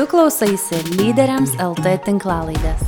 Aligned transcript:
Tu 0.00 0.06
klausaisi 0.08 0.78
lyderiams 0.96 1.50
LT 1.60 1.90
tinklalaidės. 2.06 2.86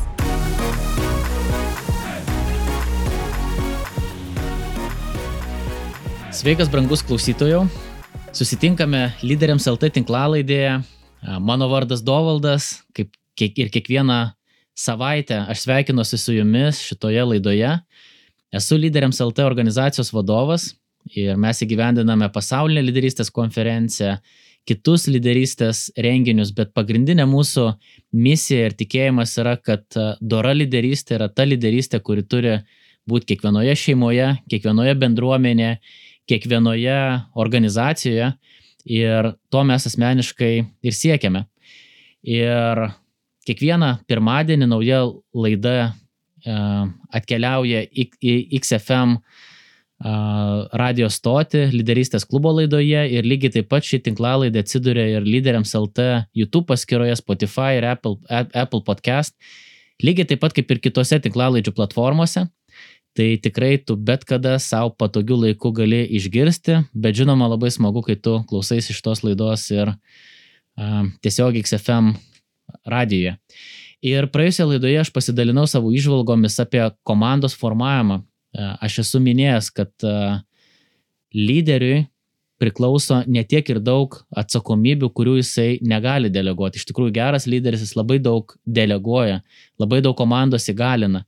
Sveikas, 6.33 6.70
brangus 6.72 7.02
klausytojų. 7.04 7.67
Susitinkame 8.32 9.02
lyderiams 9.20 9.68
LT 9.68 9.90
tinklalaidėje. 9.98 10.79
Mano 11.45 11.68
vardas 11.68 12.00
Dovaldas, 12.00 12.79
kaip 12.96 13.12
ir 13.60 13.68
kiekvieną 13.76 14.22
savaitę 14.72 15.42
aš 15.52 15.66
sveikinuosi 15.66 16.16
su 16.16 16.38
jumis 16.38 16.80
šitoje 16.80 17.26
laidoje. 17.34 17.74
Esu 18.56 18.80
lyderiams 18.80 19.20
LT 19.20 19.44
organizacijos 19.44 20.14
vadovas 20.16 20.70
ir 21.12 21.36
mes 21.36 21.60
įgyvendiname 21.60 22.32
pasaulinę 22.32 22.86
lyderystės 22.88 23.29
konferenciją 23.29 24.16
kitus 24.68 25.08
lyderystės 25.10 25.88
renginius, 25.98 26.52
bet 26.55 26.73
pagrindinė 26.77 27.27
mūsų 27.28 27.66
misija 28.14 28.68
ir 28.68 28.77
tikėjimas 28.78 29.34
yra, 29.42 29.56
kad 29.59 29.84
e, 29.98 30.12
dora 30.20 30.54
lyderystė 30.54 31.18
yra 31.18 31.28
ta 31.28 31.46
lyderystė, 31.48 32.02
kuri 32.04 32.23
turi 32.23 32.56
būti 33.09 33.32
kiekvienoje 33.32 33.74
šeimoje, 33.78 34.28
kiekvienoje 34.51 34.95
bendruomenėje, 35.02 35.78
kiekvienoje 36.30 36.98
organizacijoje 37.34 38.32
ir 38.87 39.32
to 39.51 39.64
mes 39.66 39.87
asmeniškai 39.90 40.52
ir 40.62 40.95
siekiame. 40.95 41.46
Ir 42.23 42.84
kiekvieną 43.48 43.96
pirmadienį 44.06 44.68
nauja 44.70 45.02
laida 45.34 45.76
e, 45.82 46.59
atkeliauja 47.18 47.82
į 47.90 48.37
XFM 48.60 49.18
radio 50.02 51.06
stotį 51.11 51.69
lyderystės 51.70 52.24
klubo 52.27 52.51
laidoje 52.56 53.05
ir 53.15 53.27
lygiai 53.29 53.52
taip 53.59 53.69
pat 53.70 53.87
ši 53.87 54.01
tinklalaidė 54.09 54.65
atsiduria 54.65 55.05
ir 55.19 55.27
lyderiams 55.27 55.74
LT 55.79 56.06
YouTube 56.34 56.66
paskyroje, 56.66 57.15
Spotify 57.20 57.77
ir 57.79 57.87
Apple, 57.87 58.19
Apple 58.30 58.82
podcast, 58.87 59.37
lygiai 60.02 60.26
taip 60.26 60.43
pat 60.43 60.57
kaip 60.57 60.71
ir 60.71 60.80
kitose 60.82 61.21
tinklalaidžių 61.23 61.74
platformose. 61.76 62.49
Tai 63.13 63.29
tikrai 63.45 63.76
tu 63.76 63.95
bet 64.01 64.25
kada 64.25 64.57
savo 64.57 64.95
patogių 64.97 65.37
laikų 65.43 65.73
gali 65.77 66.01
išgirsti, 66.17 66.79
bet 66.97 67.19
žinoma 67.19 67.51
labai 67.53 67.69
smagu, 67.71 68.01
kai 68.03 68.17
tu 68.17 68.39
klausaisi 68.48 68.95
iš 68.95 69.03
tos 69.05 69.21
laidos 69.21 69.67
ir 69.71 69.93
uh, 69.93 71.05
tiesiog 71.21 71.61
XFM 71.61 72.15
radijoje. 72.89 73.37
Ir 74.03 74.27
praėjusią 74.33 74.67
laidoje 74.71 74.97
aš 75.05 75.13
pasidalinau 75.15 75.69
savo 75.69 75.93
išvalgomis 75.95 76.57
apie 76.65 76.89
komandos 77.07 77.55
formavimą 77.55 78.23
aš 78.53 79.03
esu 79.05 79.20
minėjęs, 79.22 79.70
kad 79.75 79.92
e, 80.05 80.14
lyderiui 81.36 82.06
priklauso 82.62 83.22
ne 83.27 83.42
tiek 83.48 83.67
ir 83.72 83.81
daug 83.83 84.20
atsakomybių, 84.39 85.08
kurių 85.11 85.39
jisai 85.41 85.81
negali 85.83 86.31
deleguoti. 86.31 86.78
Iš 86.78 86.86
tikrųjų, 86.92 87.14
geras 87.17 87.48
lyderis 87.50 87.83
jis 87.83 87.97
labai 87.98 88.20
daug 88.23 88.55
deleguoja, 88.62 89.41
labai 89.83 90.03
daug 90.05 90.14
komandos 90.19 90.69
įgalina. 90.70 91.25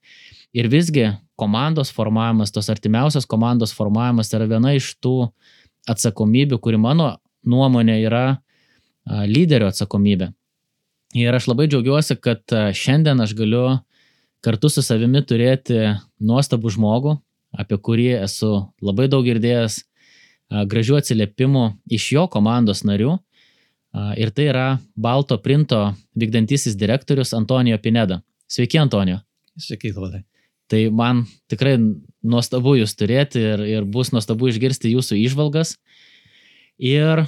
Ir 0.55 0.69
visgi 0.71 1.09
komandos 1.41 1.91
formavimas, 1.91 2.53
tos 2.55 2.71
artimiausios 2.71 3.27
komandos 3.27 3.75
formavimas 3.75 4.31
yra 4.37 4.47
viena 4.47 4.77
iš 4.77 4.93
tų 5.03 5.33
atsakomybių, 5.91 6.61
kuri 6.63 6.79
mano 6.79 7.17
nuomonė 7.43 7.99
yra 8.05 8.25
lyderio 9.27 9.73
atsakomybė. 9.73 10.31
Ir 11.19 11.35
aš 11.35 11.49
labai 11.51 11.67
džiaugiuosi, 11.71 12.17
kad 12.23 12.55
šiandien 12.75 13.21
aš 13.23 13.35
galiu 13.39 13.67
kartu 14.45 14.69
su 14.69 14.85
savimi 14.85 15.23
turėti 15.25 15.79
nuostabų 16.21 16.75
žmogų, 16.77 17.17
apie 17.57 17.79
kurį 17.81 18.11
esu 18.21 18.51
labai 18.85 19.09
daug 19.09 19.25
girdėjęs 19.27 19.81
gražių 20.71 20.99
atsiliepimų 21.01 21.65
iš 21.97 22.11
jo 22.17 22.27
komandos 22.31 22.85
narių. 22.85 23.17
Ir 24.19 24.33
tai 24.35 24.49
yra 24.51 24.67
Balto 24.99 25.39
printo 25.39 25.81
vykdantisis 26.19 26.75
direktorius 26.77 27.33
Antonijo 27.37 27.79
Pineda. 27.79 28.21
Sveiki, 28.51 28.81
Antonijo. 28.83 29.21
Sveiki, 29.59 29.93
Valdai. 29.95 30.25
Tai 30.71 30.81
man 30.97 31.23
tikrai 31.51 31.77
nuostabu 32.25 32.75
jūs 32.79 32.97
turėti 32.99 33.43
ir, 33.43 33.63
ir 33.69 33.87
bus 33.87 34.11
nuostabu 34.15 34.49
išgirsti 34.51 34.91
jūsų 34.97 35.21
išvalgas. 35.23 35.77
Ir 36.81 37.27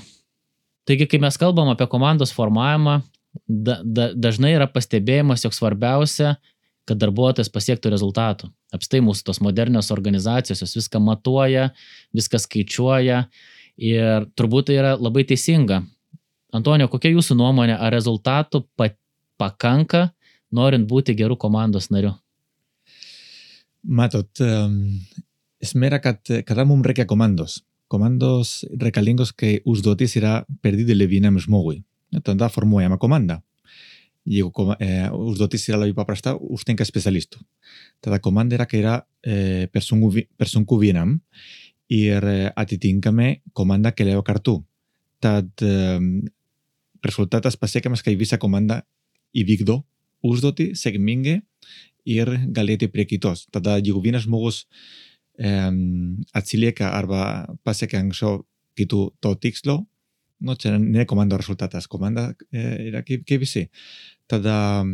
taigi, 0.89 1.07
kai 1.07 1.21
mes 1.23 1.39
kalbam 1.39 1.71
apie 1.71 1.87
komandos 1.91 2.35
formavimą, 2.35 2.99
da, 3.47 3.79
da, 3.85 4.11
dažnai 4.17 4.57
yra 4.57 4.67
pastebėjimas, 4.71 5.45
jog 5.47 5.55
svarbiausia 5.55 6.35
kad 6.87 7.01
darbuotojas 7.03 7.51
pasiektų 7.53 7.91
rezultatų. 7.93 8.49
Apstai 8.75 9.03
mūsų 9.05 9.27
tos 9.27 9.41
modernios 9.43 9.91
organizacijos, 9.95 10.63
jos 10.63 10.77
viską 10.79 11.01
matuoja, 11.03 11.71
viską 12.17 12.41
skaičiuoja 12.43 13.25
ir 13.77 14.29
turbūt 14.39 14.71
tai 14.71 14.79
yra 14.79 14.95
labai 14.97 15.27
teisinga. 15.29 15.83
Antonijo, 16.55 16.89
kokia 16.93 17.11
jūsų 17.13 17.37
nuomonė, 17.41 17.75
ar 17.75 17.93
rezultatų 17.93 18.63
pakanka, 19.37 20.11
norint 20.55 20.87
būti 20.89 21.17
gerų 21.19 21.37
komandos 21.43 21.91
nariu? 21.91 22.15
Matot, 23.87 24.31
esmė 25.63 25.91
yra, 25.91 26.01
kad 26.03 26.23
kada 26.47 26.65
mums 26.67 26.87
reikia 26.87 27.07
komandos. 27.07 27.61
Komandos 27.91 28.65
reikalingos, 28.83 29.31
kai 29.35 29.61
užduotis 29.67 30.17
yra 30.19 30.41
per 30.63 30.79
didelė 30.79 31.07
vienam 31.11 31.37
žmogui. 31.43 31.83
Tada 32.25 32.49
formuojama 32.51 32.99
komanda 33.03 33.43
jeigu 34.27 34.75
e, 34.81 34.89
užduotis 35.15 35.69
yra 35.71 35.81
labai 35.85 35.95
paprasta, 35.97 36.35
užtenka 36.37 36.85
specialistų. 36.87 37.41
Tada 38.05 38.19
komanda 38.23 38.59
yra, 38.59 38.67
kai 38.69 38.81
yra 38.83 38.97
e, 39.23 39.67
per, 39.73 39.85
sunku, 39.87 40.11
per 40.37 40.51
sunku 40.51 40.79
vienam 40.83 41.17
ir 41.93 42.27
e, 42.27 42.37
atitinkamai 42.51 43.31
komanda 43.57 43.95
keliauja 43.95 44.27
kartu. 44.27 44.59
Tad 45.23 45.51
e, 45.63 45.99
rezultatas 47.07 47.57
pasiekiamas, 47.57 48.03
kai 48.03 48.17
visa 48.19 48.41
komanda 48.43 48.83
įvykdo 49.37 49.81
užduotį 50.27 50.73
sėkmingai 50.79 51.41
ir 52.07 52.33
galėti 52.55 52.91
prie 52.91 53.07
kitos. 53.07 53.47
Tada 53.55 53.79
jeigu 53.79 54.03
vienas 54.03 54.27
žmogus 54.27 54.65
e, 55.39 55.51
atsilieka 56.35 56.91
arba 56.99 57.47
pasiekia 57.67 58.03
anksčiau 58.03 58.43
kitų 58.77 59.03
to 59.23 59.35
tikslo, 59.41 59.85
nu, 60.41 60.57
čia 60.61 60.77
ne 60.79 61.07
komando 61.09 61.39
rezultatas, 61.41 61.89
komanda 61.89 62.31
yra 62.53 63.03
kaip, 63.07 63.25
kaip 63.29 63.45
visi. 63.45 63.67
Tada 64.29 64.85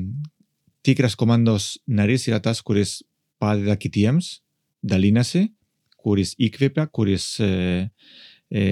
tikras 0.86 1.16
komandos 1.18 1.76
narys 1.86 2.28
yra 2.30 2.40
tas, 2.42 2.62
kuris 2.62 3.00
padeda 3.42 3.76
kitiems, 3.80 4.40
dalinasi, 4.82 5.48
kuris 6.02 6.34
įkvėpia, 6.42 6.88
kuris 6.94 7.26
e, 7.42 7.50
e, 8.50 8.64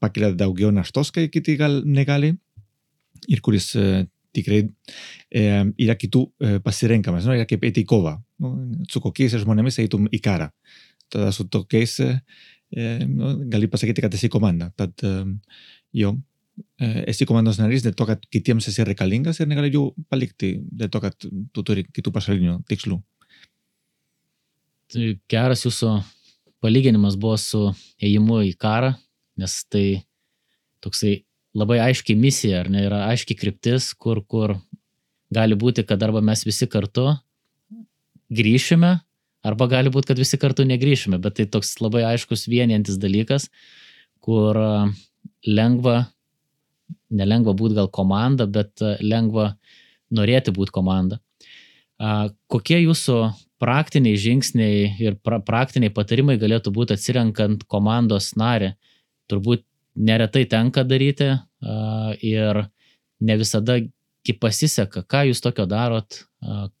pakelia 0.00 0.32
daugiau 0.36 0.72
naštos, 0.74 1.12
kai 1.14 1.28
kiti 1.32 1.56
gal 1.60 1.82
negali 1.84 2.32
ir 3.28 3.42
kuris 3.44 3.74
e, 3.76 4.06
tikrai 4.36 4.62
e, 4.64 5.42
yra 5.84 5.96
kitų 5.98 6.22
e, 6.24 6.54
pasirenkamas, 6.64 7.26
no? 7.26 7.36
yra 7.36 7.48
kaip 7.48 7.66
eiti 7.68 7.84
į 7.84 7.90
kovą. 7.90 8.16
No? 8.42 8.54
Su 8.90 9.02
kokiais 9.04 9.36
žmonėmis 9.42 9.80
eitum 9.82 10.08
į 10.10 10.22
karą. 10.24 10.50
Tada 11.10 11.32
su 11.34 11.48
tokiais 11.50 11.98
e, 12.04 12.12
no? 13.10 13.34
gali 13.50 13.70
pasakyti, 13.70 14.04
kad 14.04 14.14
esi 14.16 14.30
komanda. 14.32 14.70
Tad 14.78 15.04
e, 15.04 15.14
jo, 15.92 16.16
Eh, 16.80 17.02
esi 17.12 17.26
komandos 17.28 17.58
narys, 17.60 17.84
dėl 17.84 17.94
to, 17.96 18.06
kad 18.08 18.22
kitiems 18.32 18.66
esi 18.70 18.84
reikalingas 18.86 19.40
ir 19.40 19.48
negali 19.50 19.70
jų 19.72 19.84
palikti, 20.12 20.54
dėl 20.64 20.90
to, 20.92 21.00
kad 21.02 21.16
tu 21.16 21.64
turi 21.66 21.84
kitų 21.86 22.12
pašalinių 22.14 22.60
tikslų. 22.68 22.98
Geras 25.30 25.64
jūsų 25.66 25.92
palyginimas 26.64 27.16
buvo 27.20 27.36
su 27.40 27.62
ėjimu 28.02 28.40
į 28.48 28.54
karą, 28.60 28.94
nes 29.40 29.58
tai 29.70 29.84
toksai 30.84 31.20
labai 31.56 31.78
aiškiai 31.84 32.18
misija, 32.18 32.64
ar 32.64 32.72
ne, 32.72 32.82
yra 32.88 33.04
aiškiai 33.10 33.38
kryptis, 33.38 33.92
kur, 33.94 34.22
kur 34.24 34.56
gali 35.32 35.56
būti, 35.58 35.84
kad 35.86 36.02
arba 36.02 36.22
mes 36.24 36.42
visi 36.46 36.68
kartu 36.70 37.12
grįšime, 38.34 38.96
arba 39.46 39.70
gali 39.70 39.92
būti, 39.92 40.10
kad 40.10 40.20
visi 40.20 40.40
kartu 40.40 40.66
negryšime, 40.66 41.20
bet 41.22 41.38
tai 41.38 41.46
toks 41.46 41.76
labai 41.80 42.02
aiškus 42.10 42.48
vienijantis 42.50 42.98
dalykas, 43.00 43.48
kur 44.20 44.58
lengva 45.46 46.04
nelengva 47.10 47.54
būti 47.56 47.76
gal 47.78 47.90
komanda, 47.92 48.46
bet 48.46 48.82
e, 48.82 48.96
lengva 49.02 49.54
norėti 50.14 50.54
būti 50.54 50.74
komanda. 50.74 51.20
Kokie 52.50 52.78
jūsų 52.80 53.16
praktiniai 53.60 54.16
žingsniai 54.16 54.86
ir 55.04 55.18
pra 55.20 55.36
praktiniai 55.44 55.92
patarimai 55.92 56.38
galėtų 56.40 56.72
būti 56.72 56.96
atsirenkant 56.96 57.66
komandos 57.68 58.32
narį? 58.40 58.70
Turbūt 59.28 59.66
neretai 60.00 60.46
tenka 60.48 60.80
daryti 60.88 61.28
ir 62.24 62.62
ne 63.20 63.36
visada 63.36 63.76
pasiseka. 64.40 65.04
Ką 65.04 65.26
jūs 65.28 65.42
tokio 65.44 65.66
darot 65.68 66.22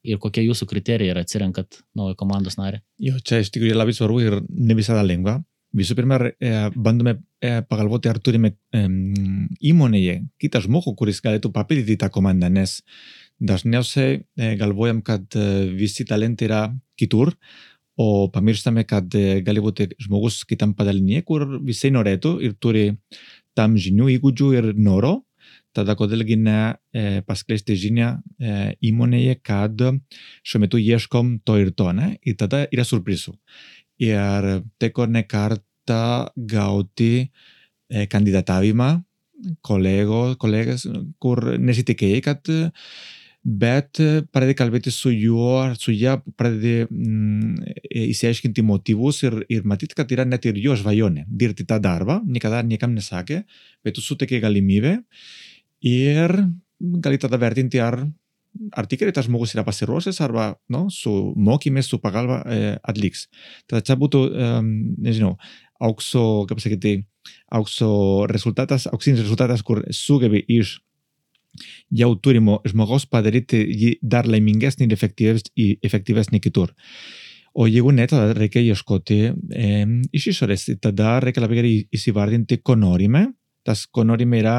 ir 0.06 0.18
kokie 0.22 0.44
jūsų 0.46 0.68
kriterijai 0.70 1.12
yra 1.12 1.24
atsirenkat 1.26 1.82
naują 1.98 2.16
komandos 2.16 2.56
narį? 2.56 2.80
Jo, 3.02 3.20
čia 3.20 3.42
iš 3.44 3.52
tikrųjų 3.52 3.76
labai 3.76 3.94
svarbu 3.96 4.20
ir 4.24 4.38
ne 4.48 4.76
visada 4.78 5.02
lengva. 5.04 5.40
Visų 5.76 5.94
pirma, 5.98 6.18
e, 6.40 6.54
bandome 6.74 7.20
ar 7.42 8.20
turime 8.20 8.52
e, 8.72 8.84
įmonėje 9.72 10.20
kitą 10.40 10.62
žmogų, 10.66 10.94
kuris 10.98 11.22
galėtų 11.24 11.52
papildyti 11.54 11.98
tą 12.00 12.10
komandą, 12.12 12.50
nes 12.52 12.80
dažniausiai 13.40 14.20
galvojam, 14.60 15.00
kad 15.00 15.24
visi 15.72 16.04
talentai 16.04 16.44
yra 16.44 16.62
kitur, 17.00 17.32
o 17.96 18.28
pamirštame, 18.28 18.84
kad 18.84 19.08
gali 19.46 19.62
būti 19.64 19.86
žmogus 20.00 20.42
kitam 20.44 20.74
padalinėje, 20.76 21.24
kur 21.24 21.46
visi 21.64 21.88
norėtų 21.88 22.34
ir 22.44 22.58
turi 22.60 22.84
tam 23.56 23.78
žinių, 23.80 24.10
įgūdžių 24.18 24.52
ir 24.58 24.70
noro, 24.76 25.22
tada 25.76 25.94
kodėl 25.98 26.24
gi 26.26 26.36
ne 26.40 26.58
e, 26.92 27.22
paskleisti 27.26 27.76
žinią 27.78 28.10
e, 28.12 28.54
įmonėje, 28.90 29.38
kad 29.46 29.82
šiuo 30.42 30.62
metu 30.64 30.80
ieškom 30.80 31.38
to 31.46 31.58
ir 31.62 31.72
to, 31.76 31.90
ne? 31.96 32.14
Ir 32.26 32.38
tada 32.40 32.64
yra 32.70 32.86
surprizų. 32.86 33.36
Ir 34.00 34.48
teko 34.80 35.06
ne 35.10 35.24
kartą 35.28 35.64
gauti 35.88 37.14
e, 37.24 38.06
kandidatavimą 38.10 38.90
kolego, 39.64 40.36
kolegas, 40.40 40.84
kur 41.22 41.56
nesitikėjai, 41.56 42.20
kad 42.24 42.50
bet 43.40 43.96
pradedi 44.34 44.56
kalbėti 44.58 44.92
su 44.92 45.12
juo 45.14 45.70
su 45.80 45.94
ją, 45.96 46.18
pradedi 46.36 46.84
mm, 46.84 47.54
įsiaiškinti 48.12 48.64
motyvus 48.66 49.22
ir, 49.24 49.38
ir 49.48 49.64
matyti, 49.64 49.96
kad 49.96 50.10
yra 50.12 50.26
net 50.28 50.44
ir 50.44 50.60
jo 50.60 50.76
svajonė 50.76 51.24
dirbti 51.26 51.64
tą 51.68 51.80
darbą, 51.80 52.20
niekada 52.26 52.60
niekam 52.66 52.92
nesakė, 52.92 53.42
bet 53.84 53.96
tu 53.96 54.04
suteikė 54.04 54.42
galimybę 54.44 54.98
ir 55.88 56.36
gali 56.80 57.20
tada 57.20 57.40
vertinti, 57.40 57.80
ar, 57.80 58.02
ar 58.76 58.88
tikrai 58.90 59.12
tas 59.16 59.28
žmogus 59.28 59.56
yra 59.56 59.64
pasiruošęs 59.64 60.20
arba 60.24 60.50
no, 60.72 60.88
su 60.92 61.32
mokymės, 61.36 61.88
su 61.88 62.00
pagalba 62.02 62.42
e, 62.44 62.76
atliks. 62.92 63.28
Tada 63.68 63.80
čia 63.84 63.96
būtų, 64.00 64.24
e, 64.28 64.52
nežinau, 65.08 65.36
aukso, 65.80 66.44
kaip 66.48 66.60
sakyti, 66.62 66.94
aukso 67.52 67.90
rezultatas, 68.30 68.86
auksinis 68.90 69.24
rezultatas, 69.24 69.64
kur 69.66 69.82
sugebi 69.94 70.44
iš 70.48 70.78
jau 71.90 72.12
turimo 72.22 72.60
žmogaus 72.68 73.06
padaryti 73.10 73.58
jį 73.64 73.90
dar 74.02 74.28
laimingesnį 74.30 74.86
ir 74.86 74.94
efektyvesnį, 74.94 75.66
efektyvesnį 75.86 76.40
kitur. 76.44 76.74
O 77.58 77.66
jeigu 77.66 77.90
ne, 77.90 78.06
tada 78.06 78.30
reikia 78.36 78.62
ieškoti 78.62 79.18
e, 79.26 79.70
iš 80.14 80.28
išorės. 80.34 80.68
Tada 80.82 81.16
reikia 81.22 81.42
labai 81.42 81.58
gerai 81.58 81.72
įsivardinti, 81.96 82.60
ko 82.62 82.76
norime. 82.78 83.26
Tas, 83.66 83.88
ko 83.90 84.04
norime, 84.06 84.38
yra 84.38 84.54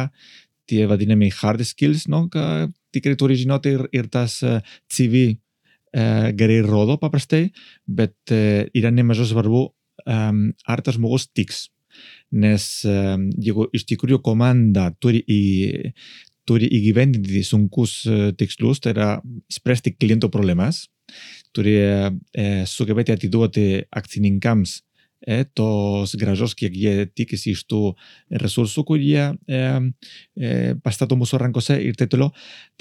tie 0.70 0.84
vadinami 0.90 1.32
hard 1.40 1.64
skills, 1.66 2.06
no, 2.12 2.26
ką 2.32 2.68
tikrai 2.94 3.16
turi 3.20 3.38
žinoti 3.40 3.76
ir, 3.78 3.86
ir 3.96 4.10
tas 4.12 4.38
CV 4.92 5.24
e, 5.32 5.36
gerai 6.38 6.60
rodo 6.68 6.98
paprastai, 7.00 7.46
bet 7.88 8.36
e, 8.36 8.68
yra 8.78 8.92
nemažai 8.94 9.30
svarbu, 9.32 9.70
um, 10.06 10.50
ar 10.68 10.84
tas 10.86 10.98
žmogus 10.98 11.28
tiks. 11.32 11.70
Nes 12.32 12.66
um, 12.88 13.28
jeigu 13.36 13.68
iš 13.76 13.86
tikrųjų 13.90 14.22
komanda 14.24 14.90
turi, 15.04 15.22
į, 15.28 15.92
turi 16.48 16.70
įgyvendinti 16.80 17.44
sunkus 17.46 18.02
tikslus, 18.40 18.80
tai 18.84 18.96
yra 18.96 19.10
spręsti 19.52 19.96
kliento 20.00 20.32
problemas, 20.32 20.86
turi 21.56 21.76
e, 21.76 22.46
sugebėti 22.70 23.12
atiduoti 23.12 23.66
akcininkams 23.92 24.78
e, 25.22 25.44
tos 25.46 26.16
gražos, 26.20 26.56
kiek 26.58 26.76
jie 26.76 27.06
tikisi 27.08 27.54
iš 27.56 27.64
tų 27.70 27.82
resursų, 28.42 28.84
kurie 28.88 29.22
e, 29.30 29.62
e, 30.36 30.52
pastato 30.84 31.18
mūsų 31.20 31.42
rankose 31.42 31.78
ir 31.82 31.98
taip 32.00 32.12
toliau, 32.14 32.32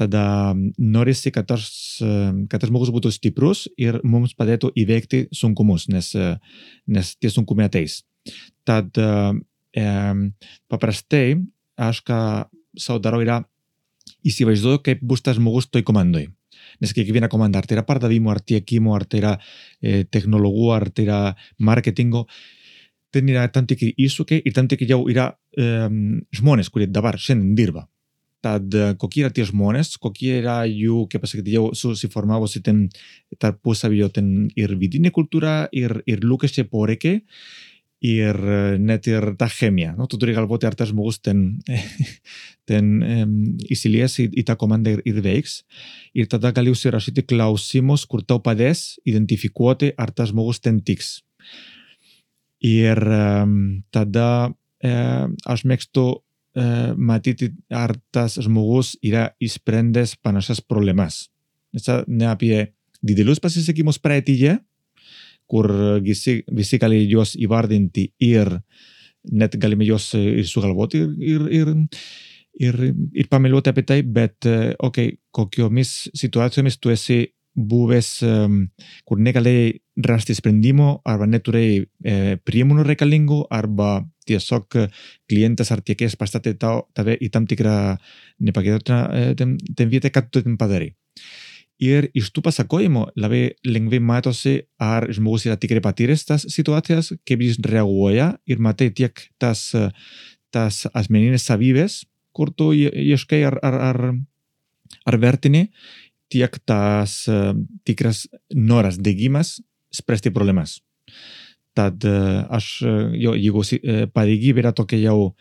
tada 0.00 0.54
norisi, 0.78 1.32
kad 1.34 1.48
tas, 1.50 1.68
kad 2.00 2.58
tas 2.58 2.70
žmogus 2.70 2.92
būtų 2.94 3.12
stiprus 3.14 3.66
ir 3.80 4.00
mums 4.04 4.34
padėtų 4.38 4.72
įveikti 4.80 5.26
sunkumus, 5.36 5.88
nes, 5.92 6.12
nes 6.88 7.14
tie 7.20 7.32
sunkumai 7.32 7.68
ateis. 7.68 8.00
Tad 8.68 8.96
e, 8.96 9.86
paprastai 10.70 11.38
aš 11.80 12.02
ką 12.04 12.20
savo 12.78 13.00
darau 13.02 13.22
yra 13.24 13.40
įsivaizduoju, 14.26 14.82
kaip 14.84 15.00
bus 15.04 15.24
tas 15.24 15.38
žmogus 15.38 15.68
toj 15.70 15.84
komandoj. 15.86 16.28
Nes 16.80 16.94
kiekviena 16.96 17.30
komanda, 17.32 17.60
ar 17.60 17.68
tai 17.68 17.78
yra 17.78 17.86
pardavimo, 17.88 18.32
ar 18.32 18.40
tiekimo, 18.40 18.94
ar 18.96 19.06
tai 19.08 19.22
yra 19.22 19.36
e, 19.36 20.04
technologų, 20.04 20.66
ar 20.76 20.88
tai 20.94 21.06
yra 21.08 21.20
marketingo, 21.58 22.26
ten 23.14 23.30
yra 23.30 23.46
tam 23.52 23.66
tikri 23.70 23.92
iššūkiai 23.98 24.44
ir 24.46 24.56
tam 24.56 24.68
tikri 24.70 24.90
jau 24.90 25.02
yra 25.10 25.30
e, 25.56 25.70
žmonės, 26.38 26.70
kurie 26.70 26.90
dabar 26.90 27.18
šiandien 27.18 27.56
dirba. 27.58 27.86
Tad 28.40 28.72
kokie 28.96 29.26
yra 29.26 29.32
tie 29.36 29.44
žmonės, 29.44 29.98
kokie 30.00 30.38
yra 30.38 30.62
jų, 30.64 31.02
kaip 31.12 31.20
pasakyti, 31.26 31.58
jau 31.58 31.74
susiformavusi 31.76 32.62
ten 32.64 32.86
tarpusavio 33.36 34.08
ten 34.08 34.30
ir 34.56 34.72
vidinė 34.80 35.12
kultūra, 35.12 35.66
ir, 35.76 35.98
ir 36.08 36.24
lūkesčiai 36.24 36.64
poreikiai 36.70 37.20
ir 38.00 38.36
net 38.80 39.06
ir 39.10 39.34
ta 39.38 39.48
chemija. 39.52 39.92
No? 39.96 40.06
Tu 40.08 40.18
turi 40.20 40.34
galvoti, 40.36 40.66
ar 40.66 40.76
tas 40.76 40.88
žmogus 40.90 41.20
ten, 41.20 41.60
ten 42.70 42.88
um, 43.04 43.34
įsilies 43.70 44.16
į, 44.24 44.30
į 44.40 44.46
tą 44.48 44.56
komandą 44.60 44.96
ir, 44.96 45.02
ir 45.08 45.20
veiks. 45.24 45.60
Ir 46.16 46.30
tada 46.32 46.54
gali 46.56 46.72
užsirašyti 46.72 47.26
klausimus, 47.28 48.06
kur 48.08 48.24
tau 48.24 48.40
padės 48.42 48.98
identifikuoti, 49.08 49.92
ar 50.00 50.14
tas 50.16 50.32
žmogus 50.32 50.62
ten 50.64 50.80
tiks. 50.80 51.18
Ir 52.64 53.00
um, 53.04 53.54
tada 53.92 54.48
um, 54.48 55.36
aš 55.44 55.66
mėgstu 55.68 56.06
uh, 56.16 56.90
matyti, 56.96 57.52
ar 57.68 57.94
tas 58.16 58.40
žmogus 58.40 58.96
yra 59.04 59.30
įsprendęs 59.44 60.16
panašias 60.24 60.64
problemas. 60.64 61.28
Nes 61.76 61.86
ne 62.08 62.26
apie 62.32 62.70
didelius 63.04 63.40
pasisekimus 63.40 64.00
praeityje, 64.02 64.58
kur 65.50 65.70
visi, 66.04 66.40
visi 66.54 66.78
gali 66.78 67.02
juos 67.10 67.34
įvardinti 67.38 68.06
ir 68.26 68.52
net 69.36 69.56
galime 69.60 69.84
juos 69.84 70.12
ir 70.16 70.46
sugalvoti 70.48 71.02
ir, 71.02 71.42
ir, 71.50 71.74
ir, 72.60 72.78
ir 73.12 73.28
pameliuoti 73.30 73.72
apie 73.72 73.84
tai, 73.88 74.00
bet, 74.06 74.48
ok, 74.78 75.02
kokiomis 75.34 76.10
situacijomis 76.16 76.80
tu 76.80 76.94
esi 76.94 77.20
buvęs, 77.50 78.10
kur 79.04 79.20
negalėjai 79.20 79.72
rasti 80.06 80.36
sprendimo 80.38 81.00
arba 81.04 81.26
neturėjai 81.28 81.80
e, 81.82 82.14
priemonių 82.46 82.86
reikalingų 82.86 83.40
arba 83.52 83.98
tiesiog 84.30 84.78
klientas 85.28 85.72
ar 85.74 85.82
tiekėjas 85.84 86.16
pastatė 86.16 86.54
tave 86.56 87.18
į 87.18 87.28
tam 87.34 87.48
tikrą 87.50 87.74
nepagėdotą 88.46 89.00
ten, 89.36 89.58
ten 89.76 89.90
vietą, 89.90 90.12
kad 90.14 90.30
tu 90.30 90.44
ten 90.46 90.56
padarai. 90.60 90.92
Ir 91.80 92.10
iš 92.16 92.28
tų 92.34 92.42
pasakojimų 92.44 93.06
labai 93.16 93.54
lengvai 93.64 94.02
matosi, 94.04 94.58
ar 94.76 95.06
žmogus 95.08 95.46
yra 95.48 95.56
tikrai 95.60 95.80
patyręs 95.84 96.26
tas 96.28 96.44
situacijas, 96.52 97.14
kaip 97.24 97.40
jis 97.40 97.56
reaguoja 97.64 98.34
ir 98.44 98.60
matai 98.60 98.90
tiek 98.92 99.16
tas, 99.40 99.70
tas 100.52 100.82
asmeninės 100.92 101.48
savybės, 101.48 102.02
kur 102.36 102.52
tu 102.52 102.70
ieškai 102.76 103.40
ar, 103.48 103.56
ar, 103.64 103.78
ar, 103.88 104.00
ar 105.08 105.18
vertini, 105.22 105.70
tiek 106.30 106.60
tas 106.68 107.24
uh, 107.32 107.54
tikras 107.88 108.26
noras, 108.54 109.00
degimas 109.00 109.56
spręsti 109.90 110.30
problemas. 110.36 110.78
Tad 111.74 112.04
uh, 112.04 112.44
aš, 112.52 112.68
jo, 113.16 113.32
jeigu 113.38 113.64
pareigybė 114.12 114.66
yra 114.66 114.76
tokia 114.76 115.00
jau 115.08 115.32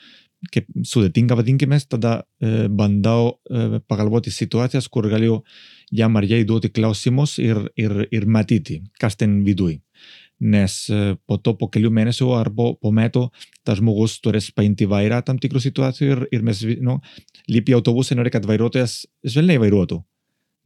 sudėtinga, 0.88 1.38
vadinkime, 1.40 1.80
tada 1.90 2.20
uh, 2.22 2.66
bandau 2.72 3.34
uh, 3.34 3.78
pagalvoti 3.90 4.32
situacijas, 4.34 4.88
kur 4.88 5.10
galiu 5.12 5.42
jam 5.92 6.16
ar 6.16 6.28
jai 6.28 6.44
duoti 6.48 6.72
klausimus 6.72 7.38
ir, 7.44 7.62
ir, 7.80 8.06
ir 8.12 8.26
matyti, 8.26 8.82
kas 9.00 9.20
ten 9.20 9.42
viduj. 9.46 9.80
Nes 10.40 10.86
po 11.28 11.36
to, 11.44 11.52
po 11.60 11.68
kelių 11.68 11.90
mėnesių 11.92 12.30
ar 12.32 12.48
po, 12.56 12.70
po 12.80 12.94
metų, 12.96 13.26
tas 13.68 13.82
žmogus 13.82 14.14
turės 14.24 14.46
paimti 14.56 14.86
vairą 14.88 15.18
tam 15.28 15.36
tikrų 15.36 15.60
situacijų 15.66 16.14
ir, 16.14 16.22
ir 16.32 16.46
mes, 16.48 16.62
nu, 16.80 16.96
lipi 17.52 17.76
autobusą 17.76 18.16
nori, 18.16 18.32
kad 18.32 18.48
vairuotojas 18.48 19.02
švelniai 19.28 19.60
vairuotų. 19.60 20.00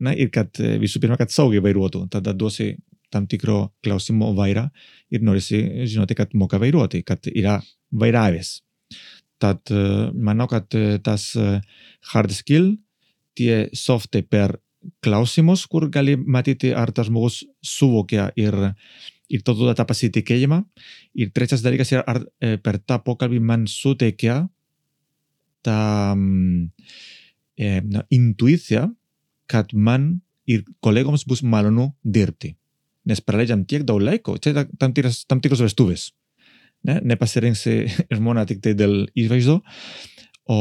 Na, 0.05 0.13
ir 0.13 0.29
kad 0.33 0.61
visų 0.61 1.01
pirma, 1.01 1.17
kad 1.17 1.33
saugiai 1.33 1.63
vairuotų. 1.65 2.03
Tada 2.13 2.35
duosi 2.37 2.75
tam 3.13 3.25
tikro 3.29 3.71
klausimo 3.85 4.31
vairą 4.37 4.67
ir 5.13 5.25
norisi 5.25 5.61
žinoti, 5.85 6.17
kad 6.17 6.33
moka 6.37 6.59
vairuoti, 6.61 7.03
kad 7.05 7.29
yra 7.33 7.59
vairavęs. 7.93 8.55
Tad 9.43 9.71
manau, 10.15 10.45
kad 10.47 10.71
tas 11.03 11.25
hard 12.13 12.31
skill, 12.31 12.69
tie 13.35 13.65
softai 13.75 14.23
per 14.23 14.55
klausimus, 15.03 15.65
kur 15.67 15.87
gali 15.91 16.15
matyti, 16.17 16.73
ar 16.75 16.91
tas 16.95 17.07
žmogus 17.07 17.41
suvokia 17.63 18.29
ir, 18.39 18.55
ir 19.31 19.43
to 19.45 19.55
duoda 19.57 19.75
tą 19.77 19.85
pasitikėjimą. 19.89 20.61
Ir 21.19 21.31
trečias 21.35 21.63
dalykas 21.63 21.93
yra, 21.95 22.03
ar 22.07 22.23
e, 22.43 22.57
per 22.61 22.79
tą 22.83 22.99
pokalbį 23.05 23.39
man 23.43 23.67
suteikia 23.69 24.43
tą 25.63 25.79
e, 27.55 27.69
na, 27.87 28.03
intuiciją, 28.11 28.89
kad 29.51 29.71
man 29.73 30.17
ir 30.49 30.65
kolegoms 30.83 31.23
bus 31.29 31.43
malonu 31.43 31.93
dirbti. 32.03 32.53
Nes 33.07 33.19
praleidžiam 33.23 33.65
tiek 33.67 33.83
daug 33.87 34.01
laiko, 34.03 34.37
čia 34.39 34.65
tam 34.79 34.95
tikros, 34.95 35.23
tam 35.27 35.43
tikros 35.43 35.63
vestuvės. 35.63 36.11
Ne? 36.87 36.99
Nepasirinksi 37.13 37.77
žmoną 38.17 38.45
tik 38.49 38.61
tai 38.63 38.73
dėl 38.77 39.05
įvaizdo, 39.19 39.59
o 40.51 40.57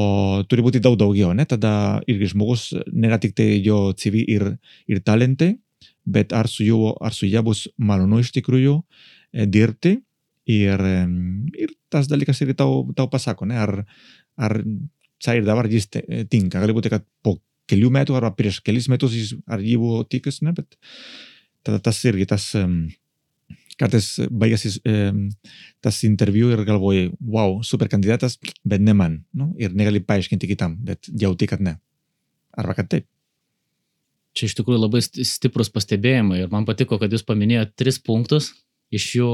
turi 0.47 0.63
būti 0.63 0.83
daug 0.83 0.97
daugiau, 0.99 1.33
ne? 1.35 1.47
Tada 1.49 2.01
irgi 2.11 2.31
žmogus 2.35 2.71
nėra 2.93 3.19
tik 3.23 3.35
tai 3.39 3.57
jo 3.65 3.91
CV 3.99 4.23
ir, 4.31 4.47
ir 4.87 5.03
talentai, 5.03 5.57
bet 6.07 6.35
ar 6.35 6.49
su 6.51 6.67
juo, 6.67 6.95
ar 7.03 7.15
su 7.15 7.27
ja 7.27 7.43
bus 7.43 7.67
malonu 7.79 8.21
iš 8.23 8.33
tikrųjų 8.37 8.77
e, 8.79 9.47
dirbti 9.47 9.97
ir, 10.51 10.83
ir 11.59 11.75
tas 11.91 12.11
dalykas 12.11 12.43
irgi 12.43 12.59
tau, 12.63 12.85
tau 12.97 13.11
pasako, 13.11 13.49
ne? 13.51 13.59
Ar, 13.59 13.75
ar 14.39 14.59
čia 15.23 15.39
ir 15.39 15.47
dabar 15.47 15.69
jis 15.71 15.89
tinka. 15.91 16.59
Gali 16.59 16.75
būti, 16.75 16.91
kad 16.93 17.07
po 17.23 17.39
kelių 17.71 17.93
metų 17.95 18.17
arba 18.19 18.33
prieš 18.37 18.61
kelis 18.67 18.89
metus 18.91 19.15
jis 19.17 19.35
ar 19.47 19.63
jį 19.63 19.79
buvo 19.83 20.03
tikęs, 20.07 20.43
ne? 20.47 20.55
Bet 20.57 20.79
tada 21.67 21.79
tas 21.83 21.99
irgi 22.09 22.27
tas, 22.31 22.49
kartais 23.83 24.09
baigęs 24.31 24.79
e, 24.87 24.99
tas 25.85 26.03
interviu 26.07 26.53
ir 26.55 26.63
galvoji, 26.69 27.11
wow, 27.21 27.59
super 27.67 27.91
kandidatas, 27.93 28.39
bet 28.65 28.83
ne 28.85 28.95
man. 28.97 29.19
Nu? 29.35 29.51
Ir 29.61 29.75
negali 29.77 30.03
paaiškinti 30.07 30.51
kitam, 30.55 30.79
bet 30.87 31.11
jauti, 31.11 31.51
kad 31.51 31.65
ne. 31.65 31.79
Arba 32.59 32.77
kad 32.79 32.91
taip. 32.93 33.09
Čia 34.33 34.49
iš 34.49 34.55
tikrųjų 34.57 34.81
labai 34.87 35.03
stiprus 35.05 35.69
pastebėjimai 35.73 36.45
ir 36.45 36.53
man 36.53 36.65
patiko, 36.69 36.97
kad 37.01 37.13
jūs 37.13 37.25
paminėjote 37.29 37.75
tris 37.77 37.99
punktus, 38.01 38.53
iš 38.93 39.09
jų 39.19 39.33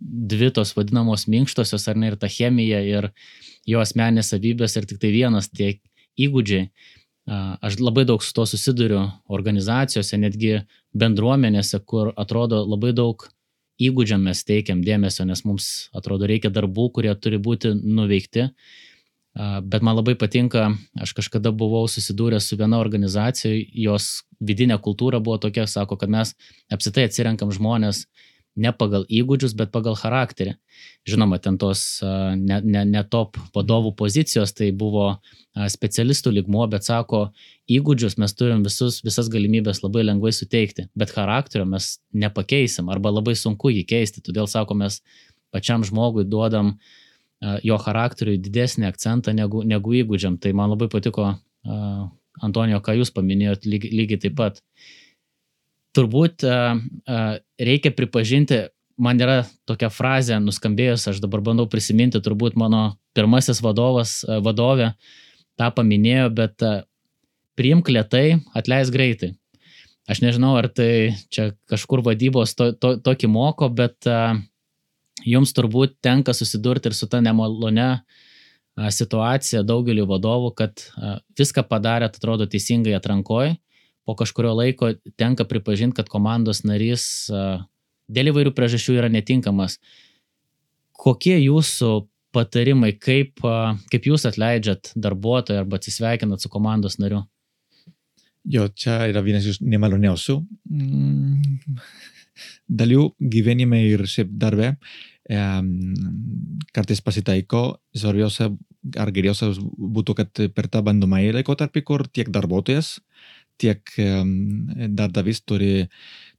dvi 0.00 0.50
tos 0.54 0.72
vadinamos 0.76 1.26
minkštosios, 1.28 1.84
ar 1.88 1.96
ne, 1.96 2.12
ir 2.12 2.16
ta 2.20 2.28
chemija, 2.32 2.80
ir 2.84 3.10
jo 3.68 3.82
asmenės 3.82 4.32
savybės, 4.32 4.76
ir 4.76 4.88
tik 4.88 5.00
tai 5.02 5.12
vienas 5.12 5.50
tie 5.52 5.76
įgūdžiai. 6.20 6.68
Aš 7.62 7.78
labai 7.78 8.04
daug 8.08 8.22
su 8.24 8.32
to 8.34 8.46
susiduriu 8.48 9.04
organizacijose, 9.30 10.18
netgi 10.18 10.56
bendruomenėse, 10.98 11.78
kur 11.86 12.10
atrodo 12.18 12.64
labai 12.66 12.92
daug 12.96 13.22
įgūdžiam 13.80 14.22
mes 14.28 14.44
teikiam 14.44 14.82
dėmesio, 14.84 15.24
nes 15.28 15.44
mums 15.44 15.68
atrodo 15.96 16.28
reikia 16.28 16.50
darbų, 16.52 16.90
kurie 16.96 17.12
turi 17.14 17.40
būti 17.42 17.72
nuveikti. 17.76 18.50
Bet 19.32 19.80
man 19.80 19.96
labai 19.96 20.12
patinka, 20.20 20.66
aš 21.00 21.14
kažkada 21.16 21.54
buvau 21.56 21.86
susidūręs 21.88 22.50
su 22.50 22.58
viena 22.60 22.82
organizacija, 22.82 23.54
jos 23.72 24.26
vidinė 24.44 24.76
kultūra 24.82 25.22
buvo 25.24 25.38
tokia, 25.40 25.64
sako, 25.66 25.96
kad 25.96 26.12
mes 26.12 26.34
apsitai 26.72 27.06
atsirenkam 27.08 27.52
žmonės 27.54 28.04
ne 28.56 28.72
pagal 28.76 29.04
įgūdžius, 29.08 29.54
bet 29.56 29.72
pagal 29.72 29.96
charakterį. 29.96 30.54
Žinoma, 31.08 31.38
ten 31.42 31.56
tos 31.60 32.02
ne, 32.02 32.60
ne, 32.60 32.84
ne 32.88 33.02
top 33.08 33.38
vadovų 33.54 33.94
pozicijos, 33.98 34.52
tai 34.56 34.70
buvo 34.76 35.14
specialistų 35.52 36.34
ligmuo, 36.36 36.66
bet 36.70 36.86
sako, 36.86 37.24
įgūdžius 37.72 38.18
mes 38.20 38.36
turim 38.36 38.64
visus, 38.66 39.00
visas 39.04 39.30
galimybės 39.32 39.82
labai 39.84 40.04
lengvai 40.04 40.34
suteikti, 40.36 40.88
bet 40.98 41.14
charakterio 41.16 41.66
mes 41.68 41.96
nepakeisim 42.12 42.92
arba 42.92 43.12
labai 43.14 43.36
sunku 43.38 43.72
jį 43.72 43.86
keisti. 43.88 44.24
Todėl 44.24 44.50
sako, 44.50 44.76
mes 44.84 45.00
pačiam 45.52 45.84
žmogui 45.84 46.26
duodam 46.28 46.76
jo 47.66 47.76
charakteriui 47.80 48.38
didesnį 48.40 48.86
akcentą 48.92 49.34
negu, 49.34 49.64
negu 49.66 49.96
įgūdžiam. 50.02 50.38
Tai 50.38 50.52
man 50.56 50.74
labai 50.76 50.92
patiko, 50.92 51.34
Antonijo, 52.42 52.78
ką 52.82 52.94
jūs 52.96 53.10
paminėjot 53.14 53.66
lygiai, 53.68 53.92
lygiai 53.92 54.20
taip 54.22 54.34
pat. 54.38 54.56
Uh, 54.62 55.01
turbūt 55.96 56.44
uh, 56.46 56.78
uh, 56.78 57.34
reikia 57.60 57.92
pripažinti, 57.94 58.64
man 59.02 59.20
yra 59.20 59.42
tokia 59.68 59.90
frazė 59.92 60.38
nuskambėjus, 60.42 61.08
aš 61.12 61.20
dabar 61.24 61.42
bandau 61.44 61.68
prisiminti, 61.70 62.20
turbūt 62.22 62.56
mano 62.60 62.96
pirmasis 63.16 63.62
vadovas, 63.64 64.20
uh, 64.24 64.40
vadovė 64.44 64.92
tą 65.60 65.68
paminėjo, 65.76 66.30
bet 66.32 66.64
priimk 67.60 67.90
lietai, 67.92 68.40
atleis 68.56 68.90
greitai. 68.92 69.34
Aš 70.10 70.22
nežinau, 70.24 70.54
ar 70.58 70.66
tai 70.72 71.14
čia 71.30 71.52
kažkur 71.70 72.00
vadybos 72.02 72.56
to, 72.58 72.72
to, 72.72 72.96
tokį 73.04 73.28
moko, 73.30 73.68
bet 73.68 74.08
uh, 74.10 74.34
jums 75.28 75.52
turbūt 75.54 76.00
tenka 76.02 76.34
susidurti 76.34 76.90
ir 76.90 76.96
su 76.96 77.06
ta 77.06 77.20
nemalone 77.22 77.90
situacija 78.72 79.60
daugeliu 79.68 80.06
vadovų, 80.08 80.54
kad 80.56 80.80
uh, 80.80 81.18
viską 81.38 81.66
padarėt, 81.68 82.16
atrodo, 82.16 82.48
teisingai 82.48 82.96
atrankoji 82.96 83.58
po 84.06 84.16
kažkurio 84.18 84.54
laiko 84.58 84.92
tenka 85.20 85.46
pripažinti, 85.48 85.96
kad 86.00 86.10
komandos 86.10 86.62
narys 86.66 87.04
dėl 88.12 88.32
įvairių 88.32 88.54
priežasčių 88.56 88.96
yra 89.00 89.10
netinkamas. 89.12 89.78
Kokie 91.02 91.36
jūsų 91.38 91.92
patarimai, 92.32 92.94
kaip, 92.96 93.42
kaip 93.92 94.08
jūs 94.08 94.26
atleidžiat 94.28 94.94
darbuotoją 94.96 95.64
arba 95.64 95.78
atsisveikinat 95.78 96.42
su 96.42 96.50
komandos 96.52 96.98
nariu? 97.02 97.22
Jo, 98.48 98.66
čia 98.74 99.04
yra 99.10 99.22
vienas 99.22 99.46
iš 99.46 99.60
nemaloniausių 99.62 100.34
mm, 100.66 101.76
dalių 102.66 103.12
gyvenime 103.20 103.84
ir 103.92 104.02
šiaip 104.10 104.32
darbe. 104.34 104.74
Kartais 106.74 107.00
pasitaiko, 107.04 107.62
svarbiausia 107.94 108.50
ar 108.98 109.12
geriausia 109.14 109.52
būtų, 109.54 110.16
kad 110.18 110.42
per 110.56 110.66
tą 110.72 110.82
bandomąjį 110.82 111.36
laikotarpį, 111.38 111.84
kur 111.86 112.04
tiek 112.10 112.32
darbuotojas, 112.34 112.96
tiek 113.60 113.92
darbdavys 113.96 115.42
turi, 115.46 115.86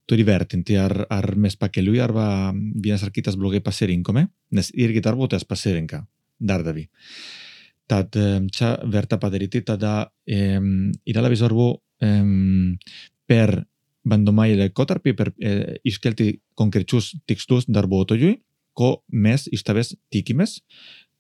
turi 0.10 0.26
vertinti, 0.28 0.78
ar, 0.80 1.06
ar 1.10 1.36
mes 1.40 1.56
pakeliui 1.60 2.02
arba 2.04 2.26
vienas 2.54 3.04
ar 3.06 3.14
kitas 3.16 3.38
blogai 3.40 3.64
pasirinkome, 3.64 4.28
nes 4.52 4.72
irgi 4.76 5.04
darbuotojas 5.04 5.48
pasirinka 5.48 6.04
darbdavį. 6.40 6.88
Tad 7.88 8.16
čia 8.56 8.74
verta 8.90 9.20
padaryti, 9.20 9.62
tada 9.68 10.08
yra 10.28 11.24
labai 11.24 11.40
svarbu 11.40 11.68
per 13.30 13.56
bandomąjį 14.08 14.58
laikotarpį, 14.60 15.14
per 15.16 15.32
e, 15.40 15.78
iškelti 15.88 16.30
konkrečius 16.60 17.14
tikslus 17.30 17.70
darbuotojui, 17.72 18.36
ko 18.74 18.90
mes 19.08 19.46
iš 19.54 19.64
tavęs 19.68 19.94
tikimės, 20.14 20.58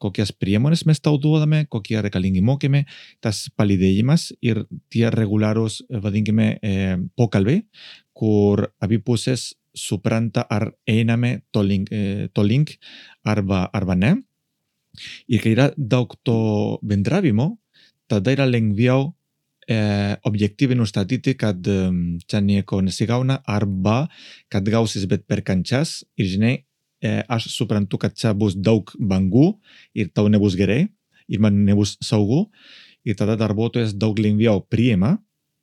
kokias 0.01 0.33
priemonės 0.35 0.85
mes 0.85 0.99
tau 1.03 1.17
duodame, 1.21 1.65
kokie 1.71 1.99
reikalingi 2.01 2.41
mokymai, 2.43 2.83
tas 3.23 3.45
palydėjimas 3.57 4.31
ir 4.41 4.65
tie 4.91 5.09
reguliarūs, 5.13 5.83
vadinkime, 6.03 6.59
eh, 6.61 6.97
pokalbiai, 7.17 7.63
kur 8.13 8.67
abi 8.81 8.99
pusės 8.99 9.53
supranta, 9.73 10.45
ar 10.49 10.71
einame 10.87 11.41
to 11.51 11.61
link, 11.61 11.89
eh, 11.91 12.29
to 12.33 12.41
link 12.43 12.77
arba, 13.25 13.69
arba 13.73 13.95
ne. 13.95 14.15
Ir 15.27 15.41
kai 15.41 15.55
yra 15.55 15.71
daug 15.77 16.13
to 16.23 16.79
bendravimo, 16.85 17.57
tada 18.07 18.31
yra 18.31 18.45
lengviau 18.45 19.13
eh, 19.67 20.15
objektyviai 20.27 20.77
nustatyti, 20.77 21.37
kad 21.39 21.65
eh, 21.67 21.89
čia 22.27 22.41
nieko 22.43 22.81
nesigauna 22.83 23.39
arba 23.47 24.09
kad 24.51 24.67
gausis 24.67 25.07
bet 25.07 25.25
per 25.27 25.41
kančias 25.41 26.03
ir 26.19 26.27
žinai, 26.27 26.53
e, 26.53 26.63
aš 27.03 27.49
suprantu, 27.51 27.99
kad 27.99 28.15
čia 28.15 28.33
bus 28.37 28.55
daug 28.55 28.91
bangų 28.99 29.53
ir 29.97 30.11
tau 30.15 30.29
nebus 30.31 30.55
gerai 30.59 30.87
ir 31.27 31.43
man 31.43 31.63
nebus 31.65 31.97
saugu. 32.03 32.47
Ir 33.03 33.17
tada 33.19 33.35
darbuotojas 33.35 33.91
daug 33.99 34.19
lengviau 34.19 34.61
priima, 34.71 35.17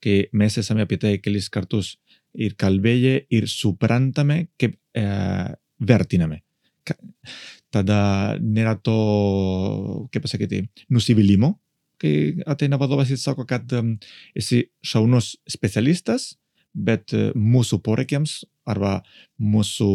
kai 0.05 0.29
mes 0.37 0.59
esame 0.61 0.85
apie 0.85 0.99
tai 1.01 1.15
kelis 1.25 1.49
kartus 1.53 1.95
ir 2.37 2.55
kalbėję 2.61 3.15
ir 3.33 3.49
suprantame, 3.49 4.51
kaip 4.61 4.77
e, 4.97 5.05
vertiname. 5.81 6.43
Tada 7.71 8.01
nėra 8.43 8.77
to, 8.83 8.97
kaip 10.13 10.25
pasakyti, 10.27 10.65
nusivylimo, 10.93 11.55
kai 12.01 12.43
ateina 12.51 12.81
vadovas 12.81 13.13
ir 13.13 13.21
sako, 13.21 13.47
kad 13.49 13.71
um, 13.79 13.95
esi 14.37 14.65
šaunus 14.83 15.37
specialistas, 15.49 16.35
bet 16.75 17.15
mūsų 17.35 17.81
poreikiams 17.85 18.41
arba 18.69 19.01
mūsų 19.41 19.91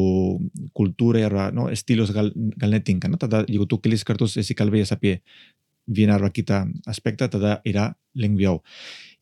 kultūrai 0.77 1.25
arba 1.27 1.49
no, 1.53 1.67
stilius 1.75 2.13
gal, 2.15 2.31
gal 2.33 2.73
netinka. 2.73 3.09
No? 3.11 3.19
Tada, 3.21 3.43
jeigu 3.49 3.67
tu 3.69 3.79
kelis 3.83 4.05
kartus 4.07 4.37
esi 4.41 4.57
kalbėjęs 4.57 4.93
apie 4.95 5.19
vieną 5.85 6.17
arba 6.17 6.31
kitą 6.33 6.63
aspektą, 6.89 7.29
tada 7.29 7.59
yra 7.67 7.91
lengviau. 8.17 8.61